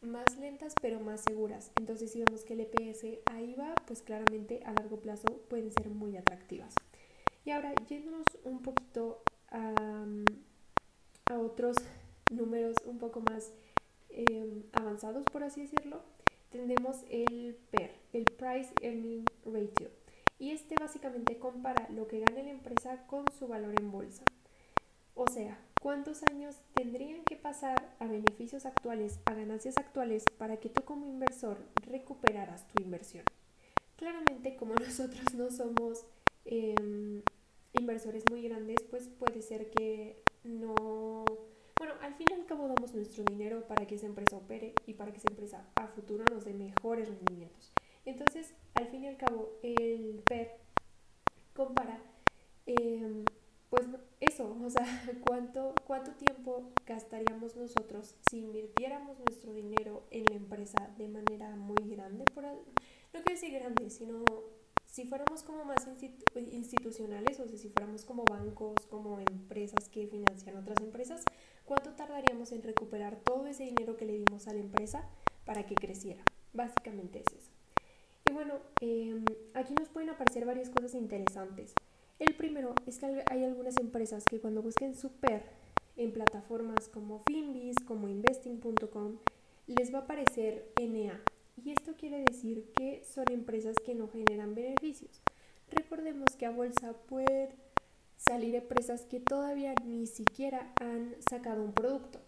más 0.00 0.38
lentas 0.38 0.74
pero 0.80 1.00
más 1.00 1.22
seguras. 1.22 1.72
Entonces 1.76 2.12
si 2.12 2.22
vemos 2.22 2.44
que 2.44 2.54
el 2.54 2.60
EPS 2.60 3.04
ahí 3.26 3.54
va, 3.54 3.74
pues 3.86 4.02
claramente 4.02 4.62
a 4.64 4.72
largo 4.72 5.00
plazo 5.00 5.26
pueden 5.48 5.72
ser 5.72 5.90
muy 5.90 6.16
atractivas. 6.16 6.74
Y 7.46 7.52
ahora 7.52 7.72
yéndonos 7.88 8.26
un 8.42 8.60
poquito 8.60 9.22
a, 9.52 9.72
a 11.30 11.38
otros 11.38 11.76
números 12.32 12.74
un 12.84 12.98
poco 12.98 13.20
más 13.20 13.52
em, 14.10 14.64
avanzados, 14.72 15.22
por 15.32 15.44
así 15.44 15.62
decirlo, 15.62 16.02
tenemos 16.50 17.04
el 17.08 17.56
PER, 17.70 17.94
el 18.12 18.24
Price 18.24 18.72
Earning 18.82 19.24
Ratio. 19.44 19.90
Y 20.40 20.50
este 20.50 20.74
básicamente 20.74 21.38
compara 21.38 21.88
lo 21.90 22.08
que 22.08 22.18
gana 22.18 22.42
la 22.42 22.50
empresa 22.50 23.06
con 23.06 23.24
su 23.38 23.46
valor 23.46 23.74
en 23.80 23.92
bolsa. 23.92 24.24
O 25.14 25.28
sea, 25.28 25.56
cuántos 25.80 26.24
años 26.24 26.56
tendrían 26.74 27.22
que 27.24 27.36
pasar 27.36 27.94
a 28.00 28.06
beneficios 28.06 28.66
actuales, 28.66 29.20
a 29.24 29.34
ganancias 29.34 29.78
actuales, 29.78 30.24
para 30.36 30.58
que 30.58 30.68
tú 30.68 30.82
como 30.82 31.06
inversor 31.06 31.58
recuperaras 31.76 32.66
tu 32.66 32.82
inversión. 32.82 33.24
Claramente, 33.94 34.56
como 34.56 34.74
nosotros 34.80 35.32
no 35.34 35.50
somos 35.52 36.04
em, 36.44 37.22
inversores 37.78 38.24
muy 38.30 38.42
grandes, 38.42 38.76
pues 38.90 39.08
puede 39.08 39.42
ser 39.42 39.70
que 39.70 40.22
no... 40.44 41.24
Bueno, 41.78 41.94
al 42.00 42.14
fin 42.14 42.26
y 42.30 42.34
al 42.34 42.46
cabo 42.46 42.68
damos 42.68 42.94
nuestro 42.94 43.22
dinero 43.24 43.66
para 43.66 43.86
que 43.86 43.96
esa 43.96 44.06
empresa 44.06 44.36
opere 44.36 44.74
y 44.86 44.94
para 44.94 45.12
que 45.12 45.18
esa 45.18 45.28
empresa 45.28 45.68
a 45.74 45.88
futuro 45.88 46.24
nos 46.32 46.44
dé 46.44 46.54
mejores 46.54 47.08
rendimientos. 47.08 47.72
Entonces, 48.04 48.54
al 48.74 48.86
fin 48.88 49.04
y 49.04 49.08
al 49.08 49.16
cabo, 49.16 49.58
el 49.62 50.22
PER 50.24 50.52
compara 51.54 52.00
eh, 52.66 53.24
pues 53.70 53.86
eso, 54.20 54.56
o 54.62 54.70
sea, 54.70 54.84
¿cuánto, 55.26 55.74
cuánto 55.86 56.12
tiempo 56.12 56.72
gastaríamos 56.86 57.56
nosotros 57.56 58.14
si 58.30 58.38
invirtiéramos 58.38 59.18
nuestro 59.18 59.52
dinero 59.52 60.06
en 60.10 60.24
la 60.24 60.36
empresa 60.36 60.90
de 60.96 61.08
manera 61.08 61.54
muy 61.56 61.88
grande, 61.88 62.24
por 62.32 62.44
no 62.44 62.62
quiero 63.12 63.24
decir 63.40 63.52
grande, 63.52 63.90
sino 63.90 64.24
si 64.86 65.04
fuéramos 65.04 65.42
como 65.42 65.64
más 65.64 65.86
institucionales, 66.50 67.40
o 67.40 67.46
sea, 67.46 67.58
si 67.58 67.68
fuéramos 67.68 68.04
como 68.04 68.24
bancos, 68.24 68.74
como 68.88 69.18
empresas 69.20 69.88
que 69.88 70.06
financian 70.06 70.56
otras 70.56 70.78
empresas, 70.80 71.22
¿cuánto 71.64 71.90
tardaríamos 71.94 72.52
en 72.52 72.62
recuperar 72.62 73.16
todo 73.16 73.46
ese 73.46 73.64
dinero 73.64 73.96
que 73.96 74.06
le 74.06 74.14
dimos 74.14 74.48
a 74.48 74.54
la 74.54 74.60
empresa 74.60 75.08
para 75.44 75.66
que 75.66 75.74
creciera? 75.74 76.24
Básicamente 76.52 77.22
es 77.26 77.36
eso. 77.36 77.50
Y 78.28 78.32
bueno, 78.32 78.54
eh, 78.80 79.22
aquí 79.54 79.74
nos 79.78 79.88
pueden 79.88 80.10
aparecer 80.10 80.44
varias 80.46 80.70
cosas 80.70 80.94
interesantes. 80.94 81.74
El 82.18 82.34
primero 82.34 82.74
es 82.86 82.98
que 82.98 83.22
hay 83.30 83.44
algunas 83.44 83.76
empresas 83.76 84.24
que 84.24 84.40
cuando 84.40 84.62
busquen 84.62 84.94
su 84.94 85.12
PER 85.12 85.44
en 85.96 86.12
plataformas 86.12 86.88
como 86.88 87.20
Finbis, 87.20 87.76
como 87.86 88.08
investing.com, 88.08 89.18
les 89.66 89.92
va 89.92 89.98
a 89.98 90.02
aparecer 90.02 90.72
NA. 90.80 91.20
Y 91.62 91.70
esto 91.70 91.94
quiere 91.96 92.22
decir 92.22 92.70
que 92.76 93.02
son 93.04 93.24
empresas 93.30 93.76
que 93.84 93.94
no 93.94 94.08
generan 94.08 94.54
beneficios. 94.54 95.22
Recordemos 95.70 96.36
que 96.38 96.46
a 96.46 96.50
bolsa 96.50 96.92
pueden 96.92 97.50
salir 98.16 98.54
empresas 98.54 99.02
que 99.06 99.20
todavía 99.20 99.74
ni 99.84 100.06
siquiera 100.06 100.72
han 100.80 101.14
sacado 101.28 101.62
un 101.62 101.72
producto. 101.72 102.20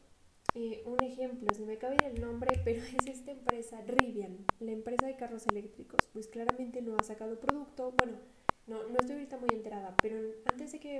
Eh, 0.54 0.82
un 0.87 1.02
ejemplo, 1.04 1.49
se 1.54 1.64
me 1.64 1.76
cabe 1.76 1.97
el 2.04 2.20
nombre, 2.20 2.61
pero 2.64 2.82
es 2.82 3.06
esta 3.06 3.30
empresa 3.32 3.80
Rivian, 3.87 4.47
la 4.61 4.73
empresa 4.73 5.06
de 5.06 5.16
carros 5.16 5.47
eléctricos. 5.47 6.00
Pues 6.12 6.26
claramente 6.26 6.80
no 6.80 6.97
ha 6.99 7.04
sacado 7.04 7.38
producto. 7.38 7.92
Bueno, 7.97 8.18
no, 8.66 8.82
no 8.88 8.97
estoy 8.99 9.16
ahorita 9.16 9.38
muy 9.38 9.50
enterada, 9.52 9.94
pero 10.02 10.16
antes 10.50 10.73
de 10.73 10.80
que, 10.80 10.97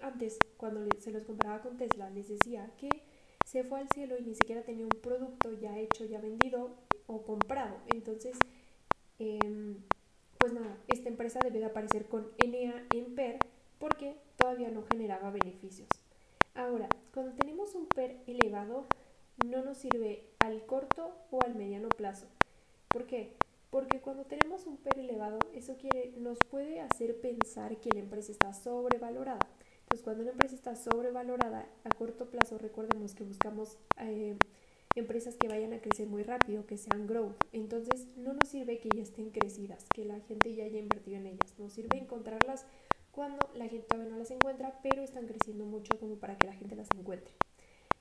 antes, 0.00 0.38
cuando 0.56 0.86
se 0.98 1.12
los 1.12 1.24
comparaba 1.24 1.62
con 1.62 1.76
Tesla, 1.76 2.10
les 2.10 2.28
decía 2.28 2.72
que 2.76 2.88
se 3.44 3.64
fue 3.64 3.80
al 3.80 3.88
cielo 3.88 4.16
y 4.18 4.22
ni 4.22 4.34
siquiera 4.34 4.62
tenía 4.62 4.84
un 4.84 5.00
producto 5.00 5.52
ya 5.52 5.78
hecho, 5.78 6.04
ya 6.04 6.20
vendido 6.20 6.76
o 7.10 7.22
comprado. 7.22 7.76
Entonces, 7.88 8.36
em, 9.18 9.76
pues 10.38 10.52
nada, 10.52 10.78
esta 10.88 11.08
empresa 11.08 11.40
debe 11.42 11.58
de 11.58 11.66
aparecer 11.66 12.06
con 12.06 12.30
NA 12.38 12.86
en 12.94 13.14
PER 13.14 13.38
porque 13.78 14.16
todavía 14.36 14.70
no 14.70 14.82
generaba 14.90 15.30
beneficios. 15.30 15.88
Ahora, 16.54 16.88
cuando 17.12 17.32
tenemos 17.32 17.74
un 17.74 17.86
PER 17.86 18.22
elevado, 18.26 18.86
no 19.46 19.62
nos 19.62 19.78
sirve 19.78 20.24
al 20.38 20.64
corto 20.66 21.12
o 21.30 21.42
al 21.42 21.54
mediano 21.54 21.88
plazo. 21.88 22.26
¿Por 22.88 23.06
qué? 23.06 23.36
Porque 23.70 24.00
cuando 24.00 24.24
tenemos 24.24 24.66
un 24.66 24.76
PER 24.76 24.98
elevado, 24.98 25.38
eso 25.54 25.76
quiere, 25.76 26.12
nos 26.18 26.38
puede 26.50 26.80
hacer 26.80 27.20
pensar 27.20 27.76
que 27.78 27.90
la 27.90 28.00
empresa 28.00 28.32
está 28.32 28.52
sobrevalorada. 28.52 29.46
Entonces, 29.82 30.04
cuando 30.04 30.22
una 30.22 30.32
empresa 30.32 30.54
está 30.54 30.76
sobrevalorada 30.76 31.68
a 31.84 31.88
corto 31.90 32.30
plazo, 32.30 32.58
recordemos 32.58 33.14
que 33.14 33.24
buscamos 33.24 33.76
eh, 33.98 34.36
empresas 34.96 35.36
que 35.36 35.48
vayan 35.48 35.72
a 35.72 35.80
crecer 35.80 36.08
muy 36.08 36.22
rápido, 36.22 36.66
que 36.66 36.76
sean 36.76 37.06
growth. 37.06 37.36
Entonces, 37.52 38.08
no 38.16 38.32
nos 38.32 38.48
sirve 38.48 38.78
que 38.78 38.88
ya 38.94 39.02
estén 39.02 39.30
crecidas, 39.30 39.86
que 39.94 40.04
la 40.04 40.20
gente 40.20 40.54
ya 40.54 40.64
haya 40.64 40.78
invertido 40.78 41.18
en 41.18 41.26
ellas. 41.26 41.54
Nos 41.58 41.72
sirve 41.72 41.98
encontrarlas 41.98 42.66
cuando 43.12 43.48
la 43.54 43.68
gente 43.68 43.86
todavía 43.86 44.10
no 44.10 44.18
las 44.18 44.30
encuentra, 44.30 44.80
pero 44.82 45.02
están 45.02 45.26
creciendo 45.26 45.64
mucho 45.64 45.98
como 45.98 46.16
para 46.16 46.36
que 46.36 46.46
la 46.46 46.54
gente 46.54 46.74
las 46.76 46.88
encuentre. 46.96 47.32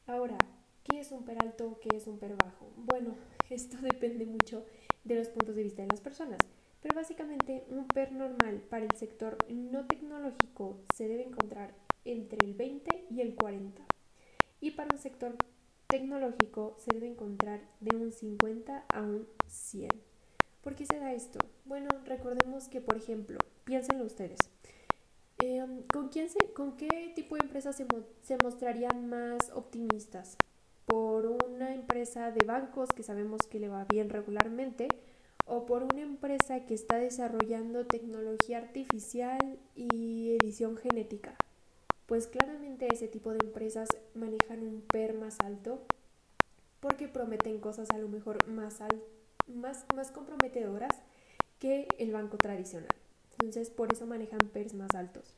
Ahora, 0.08 0.38
¿qué 0.84 1.00
es 1.00 1.12
un 1.12 1.26
PER 1.26 1.38
alto? 1.42 1.80
¿Qué 1.82 1.96
es 1.96 2.08
un 2.08 2.18
PER 2.18 2.36
bajo? 2.36 2.72
Bueno, 2.78 3.16
esto 3.50 3.78
depende 3.82 4.26
mucho 4.26 4.66
de 5.04 5.16
los 5.16 5.30
puntos 5.30 5.56
de 5.56 5.64
vista 5.64 5.82
de 5.84 5.90
las 5.90 6.02
personas. 6.02 6.40
Pero 6.82 6.96
básicamente 6.96 7.66
un 7.70 7.88
PER 7.88 8.14
normal 8.14 8.62
para 8.70 8.86
el 8.86 8.96
sector 8.96 9.38
no 9.50 9.86
tecnológico 9.86 10.80
se 10.96 11.08
debe 11.08 11.24
encontrar 11.24 11.76
entre 12.06 12.46
el 12.46 12.54
20 12.54 13.06
y 13.10 13.22
el 13.22 13.36
40. 13.36 13.84
Y 14.62 14.72
para 14.72 14.90
un 14.94 15.00
sector 15.00 15.36
tecnológico 15.90 16.76
se 16.78 16.94
debe 16.94 17.08
encontrar 17.08 17.60
de 17.82 17.98
un 17.98 18.12
50 18.12 18.86
a 18.94 19.02
un 19.02 19.28
100. 19.48 19.90
¿Por 20.62 20.76
qué 20.76 20.86
se 20.86 21.00
da 21.00 21.14
esto? 21.14 21.40
Bueno, 21.66 21.90
recordemos 22.06 22.70
que, 22.70 22.80
por 22.80 22.96
ejemplo, 22.96 23.38
piénsenlo 23.66 24.06
ustedes. 24.06 24.40
Em, 25.40 25.84
¿con, 25.92 26.10
quién 26.10 26.30
se, 26.30 26.54
¿Con 26.54 26.78
qué 26.78 27.12
tipo 27.16 27.36
de 27.36 27.42
empresas 27.42 27.76
se, 27.76 27.86
se 28.22 28.38
mostrarían 28.42 29.10
más 29.10 29.38
optimistas? 29.54 30.38
por 30.90 31.28
una 31.28 31.76
empresa 31.76 32.32
de 32.32 32.44
bancos 32.44 32.90
que 32.90 33.04
sabemos 33.04 33.42
que 33.48 33.60
le 33.60 33.70
va 33.70 33.86
bien 33.86 34.10
regularmente 34.10 34.88
o 35.46 35.68
por 35.68 35.84
una 35.84 36.02
empresa 36.02 36.66
que 36.66 36.74
está 36.74 36.98
desarrollando 36.98 37.86
tecnología 37.86 38.58
artificial 38.58 39.60
y 39.76 40.36
edición 40.42 40.78
genética. 40.78 41.36
Pues 42.10 42.26
claramente 42.26 42.88
ese 42.92 43.08
tipo 43.08 43.30
de 43.34 43.38
empresas 43.46 43.88
manejan 44.16 44.64
un 44.64 44.82
PER 44.82 45.14
más 45.14 45.38
alto 45.46 45.86
porque 46.80 47.08
prometen 47.08 47.60
cosas 47.60 47.88
a 47.92 48.00
lo 48.00 48.08
mejor 48.08 48.48
más, 48.48 48.80
más, 49.46 49.86
más 49.96 50.10
comprometedoras 50.10 50.90
que 51.60 51.88
el 52.00 52.12
banco 52.12 52.38
tradicional. 52.38 52.90
Entonces 53.34 53.70
por 53.70 53.94
eso 53.94 54.08
manejan 54.08 54.40
PERs 54.40 54.74
más 54.74 54.90
altos. 54.96 55.36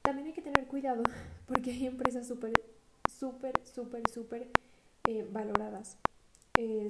También 0.00 0.28
hay 0.28 0.32
que 0.32 0.40
tener 0.40 0.66
cuidado 0.66 1.02
porque 1.46 1.72
hay 1.72 1.86
empresas 1.86 2.26
súper, 2.26 2.54
súper, 3.06 3.60
súper, 3.62 4.08
súper 4.08 4.48
eh, 5.06 5.28
valoradas, 5.30 5.98
eh. 6.56 6.88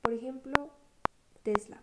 Por 0.00 0.14
ejemplo, 0.14 0.70
Tesla. 1.42 1.82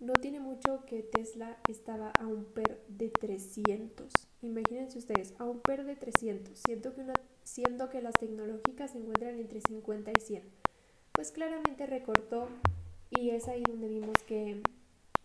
No 0.00 0.14
tiene 0.14 0.40
mucho 0.40 0.86
que 0.86 1.02
Tesla 1.02 1.58
estaba 1.68 2.08
a 2.12 2.26
un 2.26 2.46
PER 2.46 2.82
de 2.88 3.10
300. 3.10 4.10
Imagínense 4.44 4.98
ustedes, 4.98 5.34
a 5.38 5.44
un 5.44 5.62
de 5.62 5.96
300, 5.96 6.58
siendo 6.58 6.94
que, 6.94 7.00
una, 7.00 7.14
siendo 7.42 7.88
que 7.88 8.02
las 8.02 8.14
tecnológicas 8.14 8.92
se 8.92 8.98
encuentran 8.98 9.38
entre 9.38 9.60
50 9.60 10.10
y 10.10 10.20
100. 10.20 10.42
Pues 11.12 11.32
claramente 11.32 11.86
recortó 11.86 12.48
y 13.10 13.30
es 13.30 13.48
ahí 13.48 13.62
donde 13.66 13.88
vimos 13.88 14.16
que, 14.26 14.60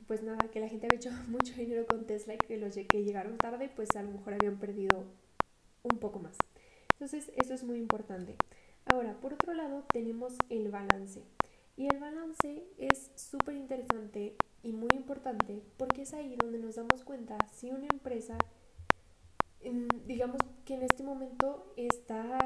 pues 0.08 0.24
nada, 0.24 0.50
que 0.52 0.60
la 0.60 0.70
gente 0.70 0.88
había 0.88 0.98
hecho 0.98 1.12
mucho 1.28 1.54
dinero 1.56 1.86
con 1.86 2.06
Tesla 2.06 2.36
y 2.36 2.38
que 2.38 2.58
los 2.58 2.76
que 2.76 3.04
llegaron 3.04 3.38
tarde, 3.38 3.70
pues 3.76 3.90
a 3.96 4.04
lo 4.04 4.12
mejor 4.12 4.34
habían 4.34 4.58
perdido 4.58 5.04
un 5.84 5.98
poco 5.98 6.20
más. 6.20 6.36
Entonces, 6.94 7.32
eso 7.36 7.54
es 7.54 7.64
muy 7.64 7.78
importante. 7.78 8.36
Ahora, 8.86 9.20
por 9.20 9.34
otro 9.34 9.54
lado, 9.54 9.84
tenemos 9.92 10.34
el 10.50 10.70
balance. 10.70 11.24
Y 11.78 11.88
el 11.88 12.00
balance 12.00 12.66
es 12.78 13.12
súper 13.16 13.56
interesante 13.56 14.36
y 14.64 14.74
muy 14.74 14.90
importante 14.94 15.62
porque 15.78 16.02
es 16.02 16.14
ahí 16.14 16.36
donde 16.36 16.60
nos 16.60 16.76
damos 16.76 17.04
cuenta 17.06 17.38
si 17.54 17.72
una 17.72 17.88
empresa, 17.90 18.38
em, 18.38 18.50
digamos 20.06 20.42
que 20.66 20.76
en 20.76 20.84
este 20.84 21.04
momento 21.04 21.74
está, 21.76 22.38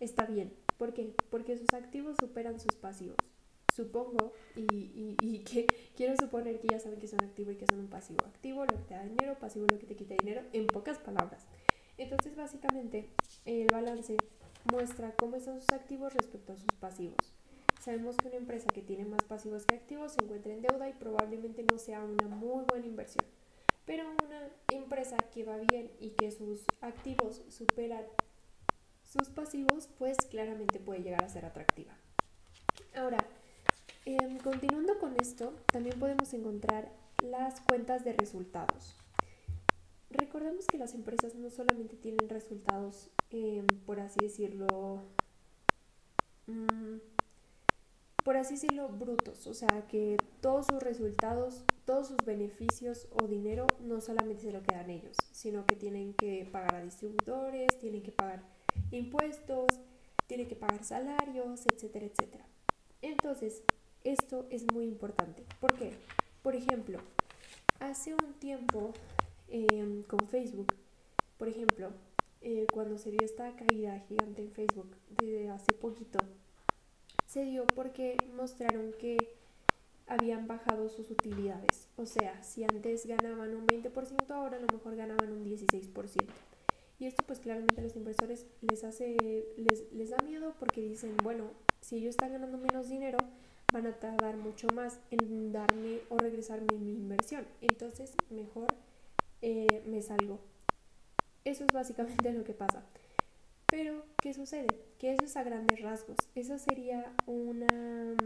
está 0.00 0.26
bien. 0.26 0.54
¿Por 0.76 0.94
qué? 0.94 1.14
Porque 1.30 1.56
sus 1.56 1.72
activos 1.74 2.16
superan 2.20 2.60
sus 2.60 2.74
pasivos. 2.76 3.16
Supongo, 3.74 4.32
y, 4.56 5.16
y, 5.20 5.38
que 5.44 5.66
quiero 5.96 6.16
suponer 6.16 6.60
que 6.60 6.68
ya 6.68 6.80
saben 6.80 6.98
que 6.98 7.08
son 7.08 7.22
activo 7.22 7.50
y 7.50 7.56
que 7.56 7.66
son 7.66 7.80
un 7.80 7.88
pasivo. 7.88 8.24
Activo 8.26 8.64
lo 8.64 8.76
que 8.76 8.84
te 8.84 8.94
da 8.94 9.04
dinero, 9.04 9.38
pasivo 9.38 9.66
lo 9.70 9.78
que 9.78 9.86
te 9.86 9.96
quita 9.96 10.14
dinero, 10.18 10.42
en 10.52 10.66
pocas 10.66 10.98
palabras. 10.98 11.46
Entonces, 11.96 12.36
básicamente, 12.36 13.10
el 13.44 13.66
balance 13.72 14.16
muestra 14.70 15.14
cómo 15.16 15.36
están 15.36 15.60
sus 15.60 15.72
activos 15.72 16.14
respecto 16.14 16.52
a 16.52 16.56
sus 16.56 16.72
pasivos. 16.80 17.16
sabemos 17.80 18.16
que 18.16 18.28
una 18.28 18.36
empresa 18.36 18.66
que 18.72 18.82
tiene 18.82 19.04
más 19.04 19.22
pasivos 19.22 19.64
que 19.64 19.76
activos 19.76 20.12
se 20.12 20.24
encuentra 20.24 20.52
en 20.52 20.62
deuda 20.62 20.88
y 20.88 20.92
probablemente 20.92 21.64
no 21.70 21.78
sea 21.78 22.04
una 22.04 22.28
muy 22.28 22.64
buena 22.68 22.86
inversión. 22.86 23.24
Pero 23.88 24.04
una 24.22 24.50
empresa 24.68 25.16
que 25.32 25.44
va 25.44 25.56
bien 25.56 25.90
y 25.98 26.10
que 26.10 26.30
sus 26.30 26.60
activos 26.82 27.40
superan 27.48 28.04
sus 29.02 29.30
pasivos, 29.30 29.88
pues 29.98 30.18
claramente 30.30 30.78
puede 30.78 31.00
llegar 31.00 31.24
a 31.24 31.28
ser 31.30 31.46
atractiva. 31.46 31.96
Ahora, 32.94 33.16
em, 34.04 34.36
continuando 34.40 34.98
con 34.98 35.16
esto, 35.18 35.54
también 35.72 35.98
podemos 35.98 36.34
encontrar 36.34 36.92
las 37.22 37.62
cuentas 37.62 38.04
de 38.04 38.12
resultados. 38.12 38.94
Recordemos 40.10 40.66
que 40.66 40.76
las 40.76 40.92
empresas 40.94 41.34
no 41.34 41.48
solamente 41.48 41.96
tienen 41.96 42.28
resultados, 42.28 43.08
em, 43.30 43.66
por 43.86 44.00
así 44.00 44.18
decirlo, 44.20 45.02
mm, 46.46 46.98
por 48.28 48.36
así 48.36 48.56
decirlo, 48.56 48.90
brutos, 48.90 49.46
o 49.46 49.54
sea, 49.54 49.86
que 49.88 50.18
todos 50.42 50.66
sus 50.66 50.82
resultados, 50.82 51.64
todos 51.86 52.08
sus 52.08 52.18
beneficios 52.26 53.08
o 53.22 53.26
dinero 53.26 53.66
no 53.80 54.02
solamente 54.02 54.42
se 54.42 54.52
lo 54.52 54.62
quedan 54.62 54.90
ellos, 54.90 55.16
sino 55.32 55.64
que 55.64 55.76
tienen 55.76 56.12
que 56.12 56.46
pagar 56.52 56.74
a 56.74 56.84
distribuidores, 56.84 57.78
tienen 57.80 58.02
que 58.02 58.12
pagar 58.12 58.42
impuestos, 58.90 59.68
tienen 60.26 60.46
que 60.46 60.56
pagar 60.56 60.84
salarios, 60.84 61.64
etcétera, 61.72 62.04
etcétera. 62.04 62.44
Entonces, 63.00 63.62
esto 64.04 64.46
es 64.50 64.66
muy 64.74 64.84
importante. 64.84 65.46
¿Por 65.58 65.72
qué? 65.72 65.94
Por 66.42 66.54
ejemplo, 66.54 67.00
hace 67.80 68.12
un 68.12 68.34
tiempo 68.34 68.92
em, 69.48 70.02
con 70.02 70.20
Facebook, 70.28 70.74
por 71.38 71.48
ejemplo, 71.48 71.92
eh, 72.42 72.66
cuando 72.74 72.98
se 72.98 73.10
dio 73.10 73.24
esta 73.24 73.56
caída 73.56 73.98
gigante 74.00 74.42
en 74.42 74.52
Facebook 74.52 74.94
de 75.16 75.48
hace 75.48 75.72
poquito, 75.72 76.18
se 77.28 77.44
dio 77.44 77.66
porque 77.66 78.16
mostraron 78.34 78.92
que 78.98 79.36
habían 80.06 80.46
bajado 80.46 80.88
sus 80.88 81.10
utilidades. 81.10 81.86
O 81.96 82.06
sea, 82.06 82.42
si 82.42 82.64
antes 82.64 83.06
ganaban 83.06 83.54
un 83.54 83.66
20%, 83.66 84.30
ahora 84.30 84.56
a 84.56 84.60
lo 84.60 84.68
mejor 84.68 84.96
ganaban 84.96 85.30
un 85.30 85.44
16%. 85.44 86.24
Y 86.98 87.04
esto 87.06 87.22
pues 87.26 87.38
claramente 87.38 87.80
a 87.80 87.84
los 87.84 87.94
inversores 87.94 88.46
les 88.62 88.82
hace, 88.82 89.46
les, 89.56 89.92
les 89.92 90.10
da 90.10 90.16
miedo 90.24 90.54
porque 90.58 90.80
dicen, 90.80 91.16
bueno, 91.22 91.50
si 91.82 91.96
ellos 91.96 92.10
están 92.10 92.32
ganando 92.32 92.56
menos 92.56 92.88
dinero, 92.88 93.18
van 93.72 93.86
a 93.86 93.92
tardar 93.92 94.38
mucho 94.38 94.68
más 94.68 94.98
en 95.10 95.52
darme 95.52 96.00
o 96.08 96.16
regresarme 96.16 96.78
mi 96.78 96.94
inversión. 96.94 97.46
Entonces, 97.60 98.14
mejor 98.30 98.68
eh, 99.42 99.82
me 99.86 100.00
salgo. 100.00 100.40
Eso 101.44 101.64
es 101.64 101.72
básicamente 101.72 102.32
lo 102.32 102.42
que 102.42 102.54
pasa. 102.54 102.82
Pero, 103.70 104.04
¿qué 104.22 104.32
sucede? 104.32 104.66
Que 104.98 105.12
eso 105.12 105.24
es 105.24 105.36
a 105.36 105.42
grandes 105.42 105.80
rasgos. 105.82 106.16
Eso 106.34 106.58
sería 106.58 107.14
una, 107.26 108.16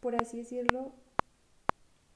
por 0.00 0.14
así 0.14 0.38
decirlo, 0.38 0.92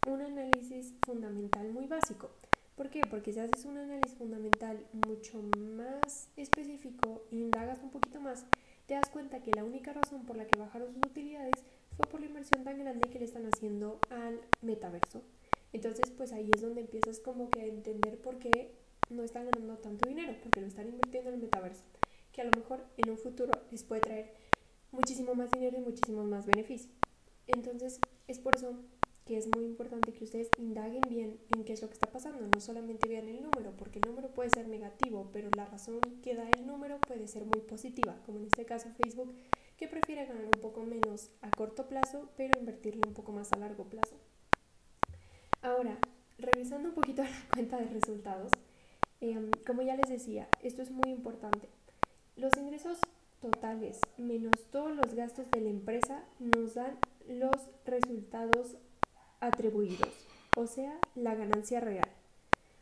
un 0.06 0.20
análisis 0.20 0.94
fundamental 1.04 1.72
muy 1.72 1.86
básico. 1.86 2.30
¿Por 2.76 2.90
qué? 2.90 3.02
Porque 3.08 3.32
si 3.32 3.40
haces 3.40 3.64
un 3.64 3.78
análisis 3.78 4.16
fundamental 4.18 4.84
mucho 5.06 5.42
más 5.42 6.28
específico 6.36 7.22
indagas 7.30 7.80
un 7.82 7.90
poquito 7.90 8.20
más, 8.20 8.44
te 8.86 8.94
das 8.94 9.08
cuenta 9.10 9.42
que 9.42 9.52
la 9.52 9.64
única 9.64 9.92
razón 9.92 10.24
por 10.26 10.36
la 10.36 10.46
que 10.46 10.58
bajaron 10.58 10.92
sus 10.92 11.06
utilidades 11.06 11.64
fue 11.96 12.06
por 12.10 12.20
la 12.20 12.26
inversión 12.26 12.64
tan 12.64 12.78
grande 12.78 13.08
que 13.08 13.18
le 13.18 13.24
están 13.24 13.46
haciendo 13.46 13.98
al 14.10 14.40
metaverso. 14.60 15.22
Entonces, 15.72 16.10
pues 16.10 16.32
ahí 16.32 16.50
es 16.54 16.60
donde 16.60 16.82
empiezas 16.82 17.18
como 17.18 17.50
que 17.50 17.60
a 17.60 17.66
entender 17.66 18.18
por 18.18 18.38
qué 18.38 18.72
no 19.08 19.22
están 19.22 19.48
ganando 19.50 19.78
tanto 19.78 20.08
dinero, 20.08 20.34
porque 20.42 20.60
lo 20.60 20.66
están 20.66 20.88
invirtiendo 20.88 21.30
en 21.30 21.36
el 21.36 21.42
metaverso, 21.42 21.84
que 22.32 22.40
a 22.40 22.44
lo 22.44 22.52
mejor 22.52 22.84
en 22.96 23.10
un 23.10 23.18
futuro 23.18 23.52
les 23.70 23.84
puede 23.84 24.00
traer 24.00 24.34
muchísimo 24.90 25.34
más 25.34 25.50
dinero 25.50 25.78
y 25.78 25.80
muchísimo 25.80 26.24
más 26.24 26.46
beneficio. 26.46 26.90
Entonces, 27.46 28.00
es 28.28 28.38
por 28.38 28.56
eso 28.56 28.76
que 29.24 29.36
es 29.36 29.46
muy 29.46 29.64
importante 29.64 30.12
que 30.12 30.24
ustedes 30.24 30.50
indaguen 30.58 31.02
bien 31.08 31.38
en 31.54 31.64
qué 31.64 31.72
es 31.72 31.82
lo 31.82 31.88
que 31.88 31.94
está 31.94 32.10
pasando, 32.10 32.46
no 32.46 32.60
solamente 32.60 33.06
vean 33.08 33.28
el 33.28 33.42
número, 33.42 33.72
porque 33.76 34.00
el 34.00 34.08
número 34.08 34.28
puede 34.34 34.50
ser 34.50 34.68
negativo, 34.68 35.30
pero 35.32 35.48
la 35.56 35.64
razón 35.66 36.00
que 36.22 36.34
da 36.34 36.48
el 36.50 36.66
número 36.66 37.00
puede 37.00 37.28
ser 37.28 37.44
muy 37.44 37.60
positiva, 37.60 38.20
como 38.26 38.38
en 38.38 38.46
este 38.46 38.64
caso 38.64 38.90
Facebook, 38.90 39.32
que 39.76 39.86
prefiere 39.86 40.26
ganar 40.26 40.44
un 40.44 40.60
poco 40.60 40.82
menos 40.82 41.30
a 41.40 41.50
corto 41.50 41.88
plazo, 41.88 42.30
pero 42.36 42.58
invertirle 42.58 43.02
un 43.06 43.14
poco 43.14 43.32
más 43.32 43.52
a 43.52 43.58
largo 43.58 43.84
plazo. 43.84 44.16
Ahora, 45.60 45.98
revisando 46.38 46.88
un 46.88 46.94
poquito 46.94 47.22
la 47.22 47.48
cuenta 47.52 47.78
de 47.78 47.86
resultados, 47.86 48.50
em, 49.20 49.50
como 49.64 49.82
ya 49.82 49.94
les 49.96 50.08
decía, 50.08 50.48
esto 50.62 50.82
es 50.82 50.90
muy 50.90 51.10
importante. 51.10 51.68
Los 52.36 52.56
ingresos 52.56 52.98
totales 53.40 54.00
menos 54.16 54.54
todos 54.70 54.96
los 54.96 55.14
gastos 55.14 55.50
de 55.50 55.60
la 55.60 55.70
empresa 55.70 56.24
nos 56.38 56.74
dan 56.74 56.98
los 57.28 57.68
resultados 57.84 58.76
atribuidos, 59.40 60.26
o 60.56 60.66
sea, 60.66 60.98
la 61.14 61.34
ganancia 61.34 61.80
real. 61.80 62.08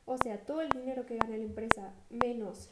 O 0.05 0.17
sea, 0.19 0.45
todo 0.45 0.61
el 0.61 0.71
dinero 0.71 1.07
que 1.07 1.17
gana 1.17 1.37
la 1.37 1.45
empresa 1.45 1.95
menos 2.11 2.69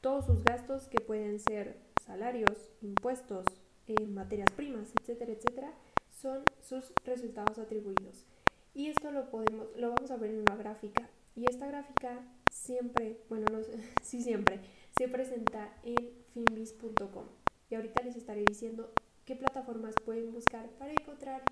todos 0.00 0.26
sus 0.26 0.44
gastos 0.44 0.88
que 0.88 1.00
pueden 1.00 1.40
ser 1.40 1.76
salarios, 2.04 2.70
impuestos, 2.80 3.44
eh, 3.86 4.06
materias 4.06 4.50
primas, 4.54 4.92
etcétera, 5.00 5.32
etcétera, 5.32 5.72
son 6.10 6.44
sus 6.60 6.92
resultados 7.04 7.58
atribuidos. 7.58 8.24
Y 8.74 8.88
esto 8.88 9.10
lo 9.10 9.30
podemos, 9.30 9.68
lo 9.76 9.90
vamos 9.90 10.10
a 10.10 10.16
ver 10.16 10.30
en 10.30 10.40
una 10.40 10.56
gráfica. 10.56 11.08
Y 11.34 11.46
esta 11.50 11.66
gráfica 11.66 12.20
siempre, 12.50 13.20
bueno, 13.28 13.46
no 13.50 13.58
sí 14.02 14.22
siempre, 14.22 14.60
se 14.96 15.08
presenta 15.08 15.72
en 15.84 16.10
finbis.com. 16.32 17.26
Y 17.68 17.74
ahorita 17.74 18.02
les 18.02 18.16
estaré 18.16 18.44
diciendo 18.44 18.92
qué 19.24 19.36
plataformas 19.36 19.94
pueden 20.04 20.32
buscar 20.32 20.68
para 20.78 20.92
encontrar 20.92 21.42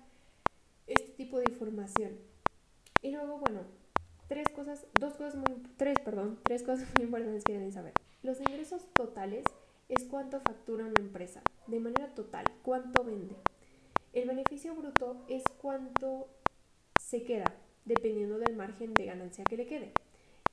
este 0.87 1.11
tipo 1.11 1.39
de 1.39 1.45
información. 1.49 2.17
Y 3.01 3.11
luego, 3.11 3.37
bueno, 3.39 3.61
tres 4.27 4.47
cosas, 4.49 4.85
dos 4.99 5.13
cosas 5.13 5.35
muy, 5.35 5.61
tres, 5.77 5.99
perdón, 6.03 6.39
tres 6.43 6.63
cosas 6.63 6.87
muy 6.95 7.05
importantes 7.05 7.43
que 7.43 7.53
deben 7.53 7.71
saber. 7.71 7.93
Los 8.23 8.39
ingresos 8.39 8.87
totales 8.93 9.45
es 9.89 10.03
cuánto 10.05 10.39
factura 10.39 10.85
una 10.85 10.99
empresa, 10.99 11.41
de 11.67 11.79
manera 11.79 12.13
total, 12.15 12.45
cuánto 12.63 13.03
vende. 13.03 13.35
El 14.13 14.27
beneficio 14.27 14.73
bruto 14.73 15.23
es 15.27 15.43
cuánto 15.61 16.27
se 16.99 17.23
queda, 17.23 17.53
dependiendo 17.83 18.39
del 18.39 18.55
margen 18.55 18.93
de 18.93 19.05
ganancia 19.05 19.43
que 19.43 19.57
le 19.57 19.67
quede. 19.67 19.91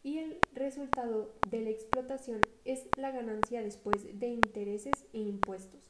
Y 0.04 0.18
el 0.18 0.38
resultado 0.52 1.32
de 1.48 1.60
la 1.60 1.70
explotación 1.70 2.40
es 2.64 2.86
la 2.96 3.12
ganancia 3.12 3.62
después 3.62 4.18
de 4.18 4.28
intereses 4.28 5.06
e 5.12 5.18
impuestos. 5.18 5.88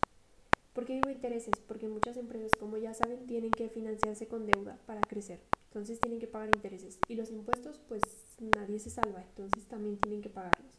¿Por 0.74 0.86
qué 0.86 0.94
digo 0.94 1.10
intereses? 1.10 1.54
Porque 1.66 1.88
muchas 1.88 2.16
empresas, 2.16 2.52
como 2.58 2.76
ya 2.76 2.92
saben, 2.94 3.26
tienen 3.26 3.50
que 3.50 3.68
financiarse 3.68 4.26
con 4.26 4.46
deuda 4.46 4.78
para 4.86 5.00
crecer. 5.02 5.40
Entonces 5.68 6.00
tienen 6.00 6.18
que 6.18 6.26
pagar 6.26 6.50
intereses. 6.54 6.98
Y 7.08 7.14
los 7.14 7.30
impuestos, 7.30 7.78
pues 7.88 8.02
nadie 8.56 8.78
se 8.78 8.90
salva, 8.90 9.22
entonces 9.22 9.64
también 9.66 9.96
tienen 9.98 10.20
que 10.20 10.28
pagarlos. 10.28 10.72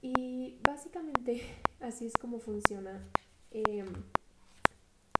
Y 0.00 0.58
básicamente 0.62 1.42
así 1.80 2.06
es 2.06 2.14
como 2.14 2.38
funciona. 2.38 3.02
Em, 3.50 3.86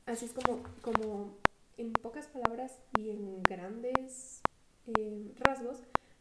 así 0.06 0.24
es 0.24 0.32
como, 0.32 0.62
como 0.80 1.36
en 1.76 1.92
pocas 1.92 2.26
palabras 2.26 2.78
y 2.98 3.10
en 3.10 3.42
grandes 3.42 4.40
em, 4.86 5.34
rasgos 5.36 5.78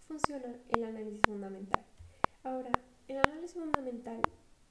funciona 0.07 0.55
el 0.69 0.83
análisis 0.83 1.21
fundamental. 1.25 1.83
Ahora, 2.43 2.71
el 3.07 3.17
análisis 3.17 3.53
fundamental 3.53 4.21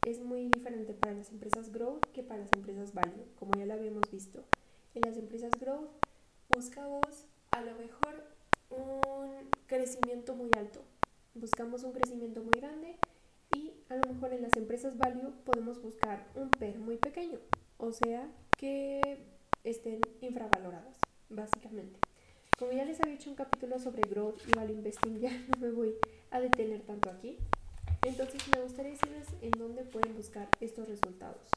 es 0.07 0.21
muy 0.21 0.49
diferente 0.49 0.95
para 0.95 1.15
las 1.15 1.31
empresas 1.31 1.73
growth 1.73 2.05
que 2.13 2.23
para 2.23 2.41
las 2.41 2.53
empresas 2.53 2.93
value, 2.93 3.27
como 3.39 3.53
ya 3.59 3.67
lo 3.67 3.75
habíamos 3.75 4.11
visto. 4.11 4.45
En 4.95 5.03
las 5.03 5.17
empresas 5.17 5.53
growth 5.59 5.91
buscamos 6.49 7.27
a 7.51 7.61
lo 7.63 7.75
mejor 7.77 8.25
un 8.71 9.49
crecimiento 9.67 10.35
muy 10.35 10.51
alto. 10.57 10.83
Buscamos 11.35 11.85
un 11.85 11.93
crecimiento 11.93 12.43
muy 12.43 12.61
grande 12.61 12.99
y 13.55 13.73
a 13.89 13.97
lo 13.97 14.13
mejor 14.13 14.33
en 14.33 14.43
las 14.43 14.57
empresas 14.57 14.99
value 14.99 15.33
podemos 15.45 15.81
buscar 15.81 16.27
un 16.35 16.51
PER 16.51 16.79
muy 16.79 16.97
pequeño, 16.97 17.39
o 17.79 17.93
sea, 17.93 18.31
que 18.57 19.19
estén 19.65 20.01
infravaloradas, 20.21 20.99
básicamente. 21.29 21.99
Como 22.59 22.73
ya 22.73 22.85
les 22.85 23.01
había 23.01 23.15
hecho 23.15 23.31
un 23.31 23.37
capítulo 23.37 23.79
sobre 23.79 24.03
growth 24.03 24.41
y 24.47 24.53
value 24.53 24.75
investing, 24.75 25.19
ya 25.21 25.33
no 25.33 25.59
me 25.59 25.71
voy 25.71 25.95
a 26.31 26.41
detener 26.41 26.83
tanto 26.83 27.11
aquí. 27.11 27.39
Entonces 28.03 28.43
me 28.55 28.63
gustaría 28.63 28.93
decirles 28.93 29.29
en 29.41 29.51
dónde 29.53 29.85
pueden 29.85 30.15
buscar 30.17 30.49
estos 30.61 30.89
resultados. 30.89 31.49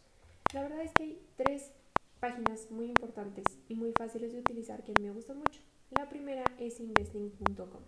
La 0.54 0.62
verdad 0.62 0.82
es 0.82 0.92
que 0.94 1.04
hay 1.04 1.22
tres 1.36 1.72
páginas 2.20 2.72
muy 2.72 2.86
importantes 2.88 3.46
y 3.68 3.76
muy 3.76 3.92
fáciles 3.92 4.34
de 4.34 4.40
utilizar 4.40 4.84
que 4.84 4.94
me 5.02 5.12
gustan 5.12 5.40
mucho. 5.40 5.62
La 5.92 6.10
primera 6.10 6.44
es 6.60 6.80
investing.com. 6.80 7.82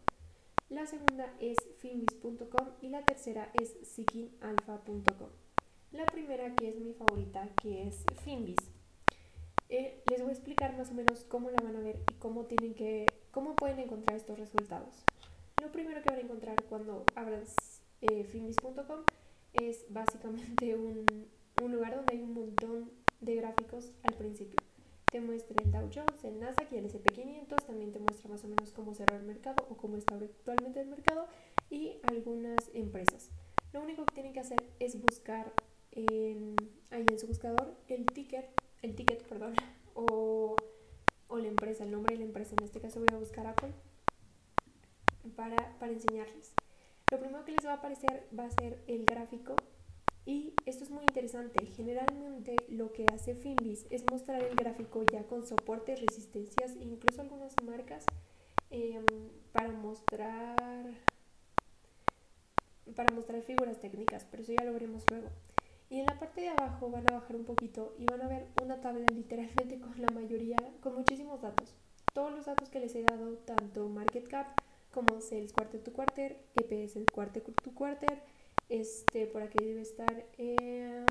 La 0.70 0.86
segunda 0.86 1.34
es 1.40 1.56
finbis.com 1.78 2.68
y 2.82 2.90
la 2.90 3.06
tercera 3.06 3.52
es 3.54 3.78
seekingalpha.com. 3.84 5.30
La 5.92 6.06
primera 6.06 6.54
que 6.56 6.70
es 6.70 6.80
mi 6.80 6.94
favorita, 6.94 7.48
que 7.62 7.88
es 7.88 8.04
Finbis. 8.26 8.58
Eh, 9.70 10.02
les 10.10 10.22
voy 10.22 10.30
a 10.30 10.34
explicar 10.34 10.78
más 10.78 10.92
o 10.92 10.94
menos 10.94 11.26
cómo 11.26 11.50
la 11.50 11.62
van 11.62 11.76
a 11.76 11.80
ver 11.80 12.00
y 12.10 12.14
cómo 12.16 12.46
tienen 12.46 12.74
que, 12.74 13.06
cómo 13.32 13.56
pueden 13.56 13.80
encontrar 13.80 14.16
estos 14.16 14.40
resultados. 14.40 15.04
Lo 15.62 15.72
primero 15.72 16.02
que 16.02 16.10
van 16.10 16.20
a 16.20 16.22
encontrar 16.22 16.64
cuando 16.70 17.06
abran 17.16 17.44
eh, 18.02 18.26
es 19.54 19.86
básicamente 19.90 20.76
un, 20.78 21.06
un 21.62 21.72
lugar 21.72 21.96
donde 21.96 22.16
hay 22.16 22.22
un 22.22 22.34
montón 22.34 22.92
de 23.20 23.36
gráficos 23.36 23.92
al 24.04 24.14
principio. 24.14 24.58
te 25.12 25.20
muestra 25.20 25.56
el 25.64 25.72
Dow 25.72 25.90
Jones, 25.94 26.24
el 26.24 26.40
Nasdaq 26.40 26.72
y 26.72 26.78
el 26.78 26.86
SP500, 26.86 27.66
también 27.66 27.92
te 27.92 28.00
muestra 28.00 28.30
más 28.30 28.44
o 28.44 28.48
menos 28.48 28.72
cómo 28.72 28.94
cerró 28.94 29.16
el 29.16 29.24
mercado 29.24 29.66
o 29.70 29.76
cómo 29.76 29.98
está 29.98 30.16
actualmente 30.16 30.80
el 30.80 30.88
mercado 30.88 31.28
y 31.70 31.98
algunas 32.04 32.70
empresas. 32.74 33.32
Lo 33.74 33.82
único 33.82 34.06
que 34.06 34.14
tienen 34.14 34.34
que 34.34 34.40
hacer 34.40 34.64
es 34.80 35.02
buscar 35.02 35.52
en, 35.92 36.56
ahí 36.92 37.06
en 37.10 37.20
su 37.20 37.28
buscador 37.28 37.76
el 37.88 38.06
ticket, 38.06 38.46
el 38.82 38.96
ticket, 38.96 39.24
perdón, 39.28 39.56
o, 39.94 40.56
o 41.28 41.38
la 41.38 41.48
empresa, 41.48 41.84
el 41.84 41.92
nombre 41.92 42.16
de 42.16 42.20
la 42.20 42.26
empresa. 42.26 42.56
En 42.58 42.64
este 42.64 42.80
caso 42.80 43.00
voy 43.00 43.10
a 43.12 43.18
buscar 43.18 43.48
Apple 43.48 43.74
para, 45.36 45.78
para 45.80 45.92
enseñarles. 45.92 46.54
Lo 47.12 47.20
primero 47.20 47.46
que 47.46 47.54
les 47.54 47.66
va 47.66 47.72
a 47.72 47.76
aparecer 47.76 48.28
va 48.38 48.46
a 48.46 48.52
ser 48.52 48.84
el 48.88 49.06
gráfico 49.06 49.56
y 50.26 50.54
esto 50.66 50.84
es 50.84 50.90
muy 50.90 51.04
interesante. 51.04 51.66
Generalmente 51.68 52.58
lo 52.68 52.92
que 52.92 53.06
hace 53.14 53.34
Finbis 53.34 53.86
es 53.90 54.04
mostrar 54.12 54.44
el 54.44 54.56
gráfico 54.56 55.04
ya 55.10 55.24
con 55.24 55.46
soportes, 55.48 56.02
resistencias 56.02 56.76
e 56.76 56.84
incluso 56.84 57.22
algunas 57.22 57.54
marcas 57.64 58.06
em, 58.70 59.06
para 59.54 59.72
mostrar 59.72 60.94
para 62.94 63.14
mostrar 63.14 63.42
figuras 63.42 63.80
técnicas, 63.80 64.26
pero 64.30 64.44
eso 64.44 64.54
ya 64.54 64.66
lo 64.66 64.74
veremos 64.74 65.04
luego. 65.10 65.30
Y 65.90 66.00
en 66.00 66.06
la 66.06 66.20
parte 66.20 66.42
de 66.42 66.50
abajo 66.50 66.90
van 66.90 67.10
a 67.10 67.20
bajar 67.20 67.36
un 67.36 67.46
poquito 67.46 67.96
y 67.98 68.06
van 68.06 68.22
a 68.22 68.28
ver 68.28 68.48
una 68.62 68.82
tabla 68.82 69.06
literalmente 69.14 69.80
con 69.80 70.02
la 70.02 70.10
mayoría, 70.10 70.58
con 70.82 70.96
muchísimos 70.96 71.42
datos. 71.42 71.76
Todos 72.14 72.32
los 72.32 72.46
datos 72.46 72.70
que 72.70 72.80
les 72.80 72.94
he 72.96 73.04
dado, 73.04 73.38
tanto 73.46 73.88
market 73.88 74.28
cap 74.28 74.48
como 74.92 75.22
sales 75.22 75.54
quarter 75.54 75.82
to 75.82 75.94
quarter, 75.94 76.38
EPS 76.56 77.00
quarter 77.12 77.42
to 77.42 77.72
quarter, 77.74 78.22
este, 78.70 79.28
por 79.28 79.44
aquí 79.44 79.64
debe 79.64 79.82
estar. 79.82 80.26
Eh, 80.38 81.06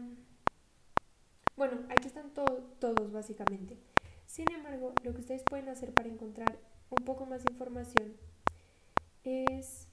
bueno, 1.56 1.86
aquí 1.88 2.08
están 2.08 2.32
todos 2.34 3.12
básicamente. 3.12 3.78
Sin 4.26 4.50
embargo, 4.52 4.92
lo 5.04 5.14
que 5.14 5.20
ustedes 5.20 5.42
pueden 5.44 5.68
hacer 5.68 5.94
para 5.94 6.08
encontrar 6.08 6.58
un 6.90 7.04
poco 7.04 7.24
más 7.24 7.44
de 7.44 7.52
información 7.52 8.16
es... 9.24 9.88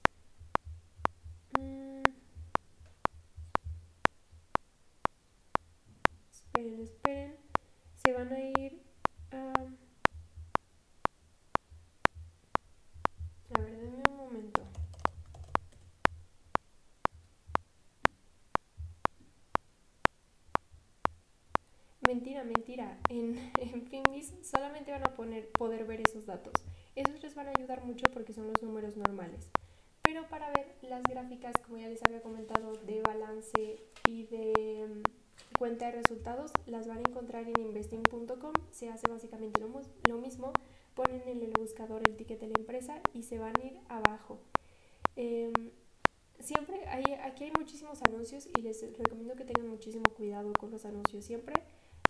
Mm, 1.58 1.83
esperen, 6.54 6.80
esperen. 6.80 7.36
Se 8.04 8.12
van 8.12 8.32
a 8.32 8.40
ir 8.40 8.82
a... 9.32 9.52
Ver, 13.58 13.76
denme 13.76 14.02
un 14.08 14.16
momento. 14.16 14.62
Mentira, 22.06 22.44
mentira. 22.44 22.98
En, 23.08 23.52
en 23.58 23.86
Finbis 23.86 24.34
solamente 24.42 24.92
van 24.92 25.02
a 25.02 25.14
poner, 25.14 25.50
poder 25.50 25.84
ver 25.84 26.02
esos 26.02 26.26
datos. 26.26 26.52
Esos 26.94 27.20
les 27.22 27.34
van 27.34 27.48
a 27.48 27.52
ayudar 27.58 27.84
mucho 27.84 28.06
porque 28.12 28.32
son 28.32 28.46
los 28.46 28.62
números 28.62 28.96
normales. 28.96 29.50
Pero 30.02 30.28
para 30.28 30.52
ver 30.52 30.76
las 30.82 31.02
gráficas, 31.02 31.54
como 31.64 31.78
ya 31.78 31.88
les 31.88 32.04
había 32.04 32.22
comentado, 32.22 32.74
de 32.74 33.00
balance 33.00 33.80
y 34.06 34.26
de 34.26 34.86
mm, 34.86 35.23
cuenta 35.58 35.86
de 35.86 35.92
resultados, 35.92 36.52
las 36.66 36.86
van 36.86 36.98
a 36.98 37.08
encontrar 37.08 37.48
en 37.48 37.60
investing.com. 37.60 38.52
Se 38.70 38.88
hace 38.88 39.08
básicamente 39.08 39.60
lo, 39.60 39.68
lo, 40.08 40.18
mismo. 40.18 40.52
Ponen 40.94 41.22
en 41.26 41.42
el 41.42 41.52
buscador 41.52 42.02
el 42.06 42.16
ticket 42.16 42.40
de 42.40 42.48
la 42.48 42.58
empresa 42.58 43.00
y 43.12 43.22
se 43.22 43.38
van 43.38 43.52
a 43.60 43.66
ir 43.66 43.80
abajo. 43.88 44.40
Eh, 45.16 45.52
siempre 46.38 46.86
hay, 46.88 47.04
aquí 47.22 47.44
hay 47.44 47.52
muchísimos 47.58 48.00
anuncios 48.02 48.48
y 48.56 48.62
les 48.62 48.82
recomiendo 48.96 49.34
que 49.34 49.44
tengan 49.44 49.68
muchísimo 49.68 50.04
cuidado 50.16 50.52
con 50.58 50.70
los 50.70 50.84
anuncios 50.84 51.24
siempre 51.24 51.54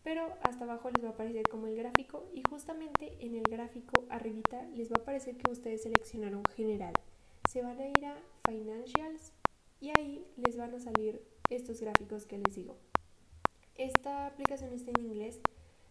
pero 0.04 0.36
hasta 0.42 0.64
abajo 0.64 0.90
les 0.90 1.02
va 1.02 1.08
a 1.08 1.12
aparecer 1.12 1.48
como 1.48 1.66
el 1.66 1.76
gráfico 1.76 2.28
y 2.34 2.42
justamente 2.48 3.16
en 3.20 3.34
el 3.34 3.42
gráfico 3.42 4.04
arribita 4.10 4.62
les 4.76 4.90
va 4.90 4.96
a 4.98 5.02
aparecer 5.02 5.36
que 5.36 5.50
ustedes 5.50 5.82
seleccionaron 5.82 6.42
general. 6.54 6.92
Se 7.50 7.62
van 7.62 7.80
a 7.80 7.88
ir 7.88 8.04
a 8.04 8.16
financials 8.46 9.32
y 9.80 9.90
ahí 9.98 10.26
les 10.36 10.56
van 10.56 10.74
a 10.74 10.78
salir 10.78 11.22
estos 11.48 11.80
gráficos 11.80 12.26
que 12.26 12.38
les 12.38 12.54
digo. 12.54 12.76
Esta 13.76 14.26
aplicación 14.26 14.72
está 14.72 14.92
en 14.92 15.06
inglés, 15.06 15.40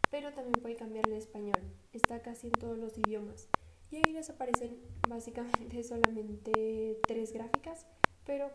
pero 0.10 0.32
también 0.32 0.54
puede 0.62 0.76
cambiar 0.76 1.08
en 1.08 1.16
español. 1.16 1.60
Está 1.92 2.22
casi 2.22 2.48
en 2.48 2.54
todos 2.54 2.78
los 2.78 2.98
idiomas. 2.98 3.50
Y 3.92 3.98
ahí 3.98 4.14
les 4.14 4.30
aparecen 4.30 4.78
básicamente 5.10 5.84
solamente 5.84 7.00
tres 7.06 7.34
gráficas, 7.34 7.86
pero 8.26 8.50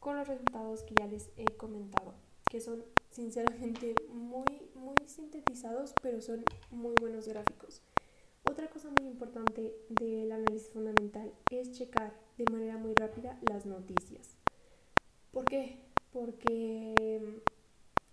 con 0.00 0.16
los 0.16 0.28
resultados 0.28 0.82
que 0.82 0.94
ya 0.94 1.06
les 1.06 1.30
he 1.36 1.46
comentado, 1.56 2.14
que 2.50 2.60
son 2.60 2.84
sinceramente 3.10 3.94
muy, 4.08 4.70
muy 4.74 4.94
sintetizados, 5.06 5.94
pero 6.02 6.20
son 6.20 6.44
muy 6.70 6.94
buenos 7.00 7.26
gráficos. 7.26 7.80
Otra 8.48 8.68
cosa 8.68 8.90
muy 8.90 9.08
importante 9.08 9.74
del 9.88 10.30
análisis 10.30 10.68
fundamental 10.68 11.32
es 11.50 11.72
checar 11.72 12.12
de 12.36 12.44
manera 12.52 12.76
muy 12.76 12.94
rápida 12.94 13.40
las 13.48 13.64
noticias. 13.64 14.36
¿Por 15.32 15.46
qué? 15.46 15.80
Porque 16.12 17.42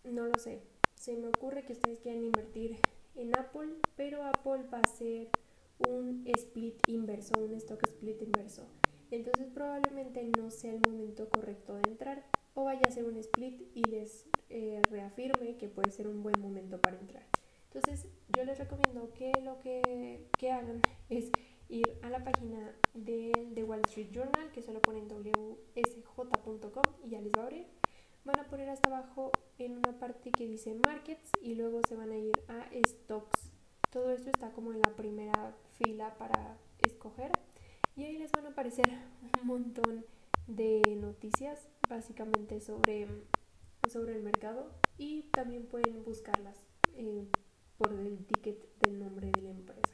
no 0.04 0.26
lo 0.28 0.38
sé. 0.40 0.62
Se 0.96 1.16
me 1.16 1.28
ocurre 1.28 1.66
que 1.66 1.74
ustedes 1.74 2.00
quieren 2.00 2.24
invertir 2.24 2.78
en 3.16 3.38
Apple, 3.38 3.76
pero 3.96 4.24
Apple 4.24 4.64
va 4.74 4.80
a 4.80 4.88
ser 4.88 5.30
un 5.80 6.24
split 6.26 6.76
inverso, 6.88 7.34
un 7.40 7.54
stock 7.54 7.84
split 7.88 8.22
inverso. 8.22 8.68
Entonces 9.12 9.48
probablemente 9.54 10.24
no 10.38 10.50
sea 10.50 10.74
el 10.74 10.80
momento 10.80 11.30
correcto 11.30 11.76
de 11.76 11.92
entrar 11.92 12.26
o 12.56 12.64
vaya 12.66 12.82
a 12.88 12.92
ser 12.92 13.06
un 13.06 13.18
split 13.18 13.62
y 13.76 13.84
les 13.84 14.26
eh, 14.50 14.82
reafirme 14.90 15.58
que 15.58 15.68
puede 15.68 15.92
ser 15.92 16.08
un 16.08 16.24
buen 16.24 16.40
momento 16.40 16.80
para 16.80 16.98
entrar. 16.98 17.26
Entonces 17.66 18.08
yo 18.36 18.44
les 18.44 18.58
recomiendo 18.58 19.12
que 19.14 19.32
lo 19.44 19.60
que, 19.60 20.30
que 20.38 20.52
hagan 20.52 20.82
es 21.10 21.32
ir 21.70 21.98
a 22.04 22.10
la 22.10 22.24
página 22.24 22.76
del 22.94 23.56
de 23.56 23.64
Wall 23.64 23.82
Street 23.88 24.12
Journal, 24.12 24.52
que 24.52 24.62
solo 24.62 24.80
ponen 24.82 25.08
wsj.com 25.08 26.84
y 27.04 27.10
ya 27.10 27.22
les 27.22 27.32
va 27.34 27.44
a 27.44 27.46
abrir. 27.46 27.68
Van 28.26 28.40
a 28.40 28.46
poner 28.46 28.70
hasta 28.70 28.88
abajo 28.88 29.34
en 29.58 29.78
una 29.78 30.00
parte 30.00 30.32
que 30.32 30.48
dice 30.48 30.74
Markets 30.76 31.30
y 31.42 31.56
luego 31.56 31.82
se 31.88 31.98
van 31.98 32.12
a 32.12 32.18
ir 32.18 32.32
a 32.48 32.70
Stocks. 32.88 33.52
Todo 33.90 34.12
esto 34.12 34.30
está 34.30 34.52
como 34.52 34.72
en 34.72 34.80
la 34.80 34.96
primera 34.96 35.54
fila 35.78 36.18
para 36.18 36.58
escoger 36.80 37.32
y 37.98 38.04
ahí 38.04 38.18
les 38.18 38.32
van 38.32 38.46
a 38.46 38.50
aparecer 38.50 38.88
un 39.42 39.48
montón 39.48 40.06
de 40.48 40.82
noticias 41.02 41.68
básicamente 41.90 42.62
sobre, 42.62 43.08
sobre 43.92 44.16
el 44.16 44.24
mercado 44.24 44.72
y 44.98 45.24
también 45.24 45.66
pueden 45.66 46.02
buscarlas 46.06 46.58
eh, 46.96 47.28
por 47.78 47.92
el 47.92 48.26
ticket 48.26 48.58
del 48.80 49.00
nombre 49.00 49.32
de 49.32 49.42
la 49.42 49.50
empresa. 49.50 49.94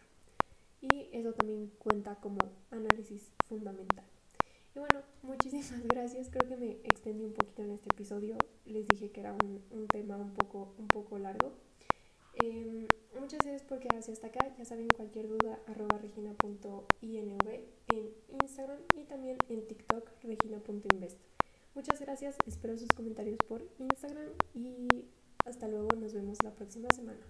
Y 0.82 1.10
eso 1.12 1.34
también 1.34 1.72
cuenta 1.80 2.16
como 2.16 2.38
análisis 2.70 3.32
fundamental. 3.48 4.06
Y 4.76 4.80
bueno, 4.80 5.02
muchísimas 5.24 5.84
gracias. 5.88 6.30
Creo 6.30 6.48
que 6.48 6.58
me 6.58 6.72
extendí 6.84 7.24
un 7.24 7.34
poquito 7.34 7.64
en 7.64 7.72
este 7.72 7.90
episodio. 7.94 8.38
Les 8.66 8.88
dije 8.88 9.12
que 9.12 9.22
era 9.22 9.34
un, 9.34 9.64
un 9.72 9.88
tema 9.88 10.18
un 10.18 10.34
poco, 10.34 10.74
un 10.78 10.88
poco 10.88 11.18
largo. 11.18 11.54
Em, 12.34 12.88
muchas 13.20 13.40
gracias 13.40 13.64
por 13.64 13.80
quedarse 13.80 14.12
hasta 14.12 14.28
acá. 14.28 14.54
Ya 14.58 14.66
saben, 14.66 14.88
cualquier 14.90 15.28
duda, 15.28 15.60
arroba 15.68 15.98
regina.inv 15.98 17.50
en 17.88 18.14
Instagram 18.42 18.80
y 18.96 19.04
también 19.04 19.38
en 19.50 19.68
TikTok, 19.68 20.10
regina.invest. 20.24 21.20
Muchas 21.76 22.00
gracias, 22.00 22.36
espero 22.48 22.78
sus 22.78 22.90
comentarios 22.90 23.38
por 23.48 23.64
Instagram 23.78 24.30
y 24.54 25.06
hasta 25.46 25.68
luego, 25.68 25.90
nos 25.96 26.14
vemos 26.14 26.38
la 26.44 26.54
próxima 26.54 26.90
semana. 26.94 27.26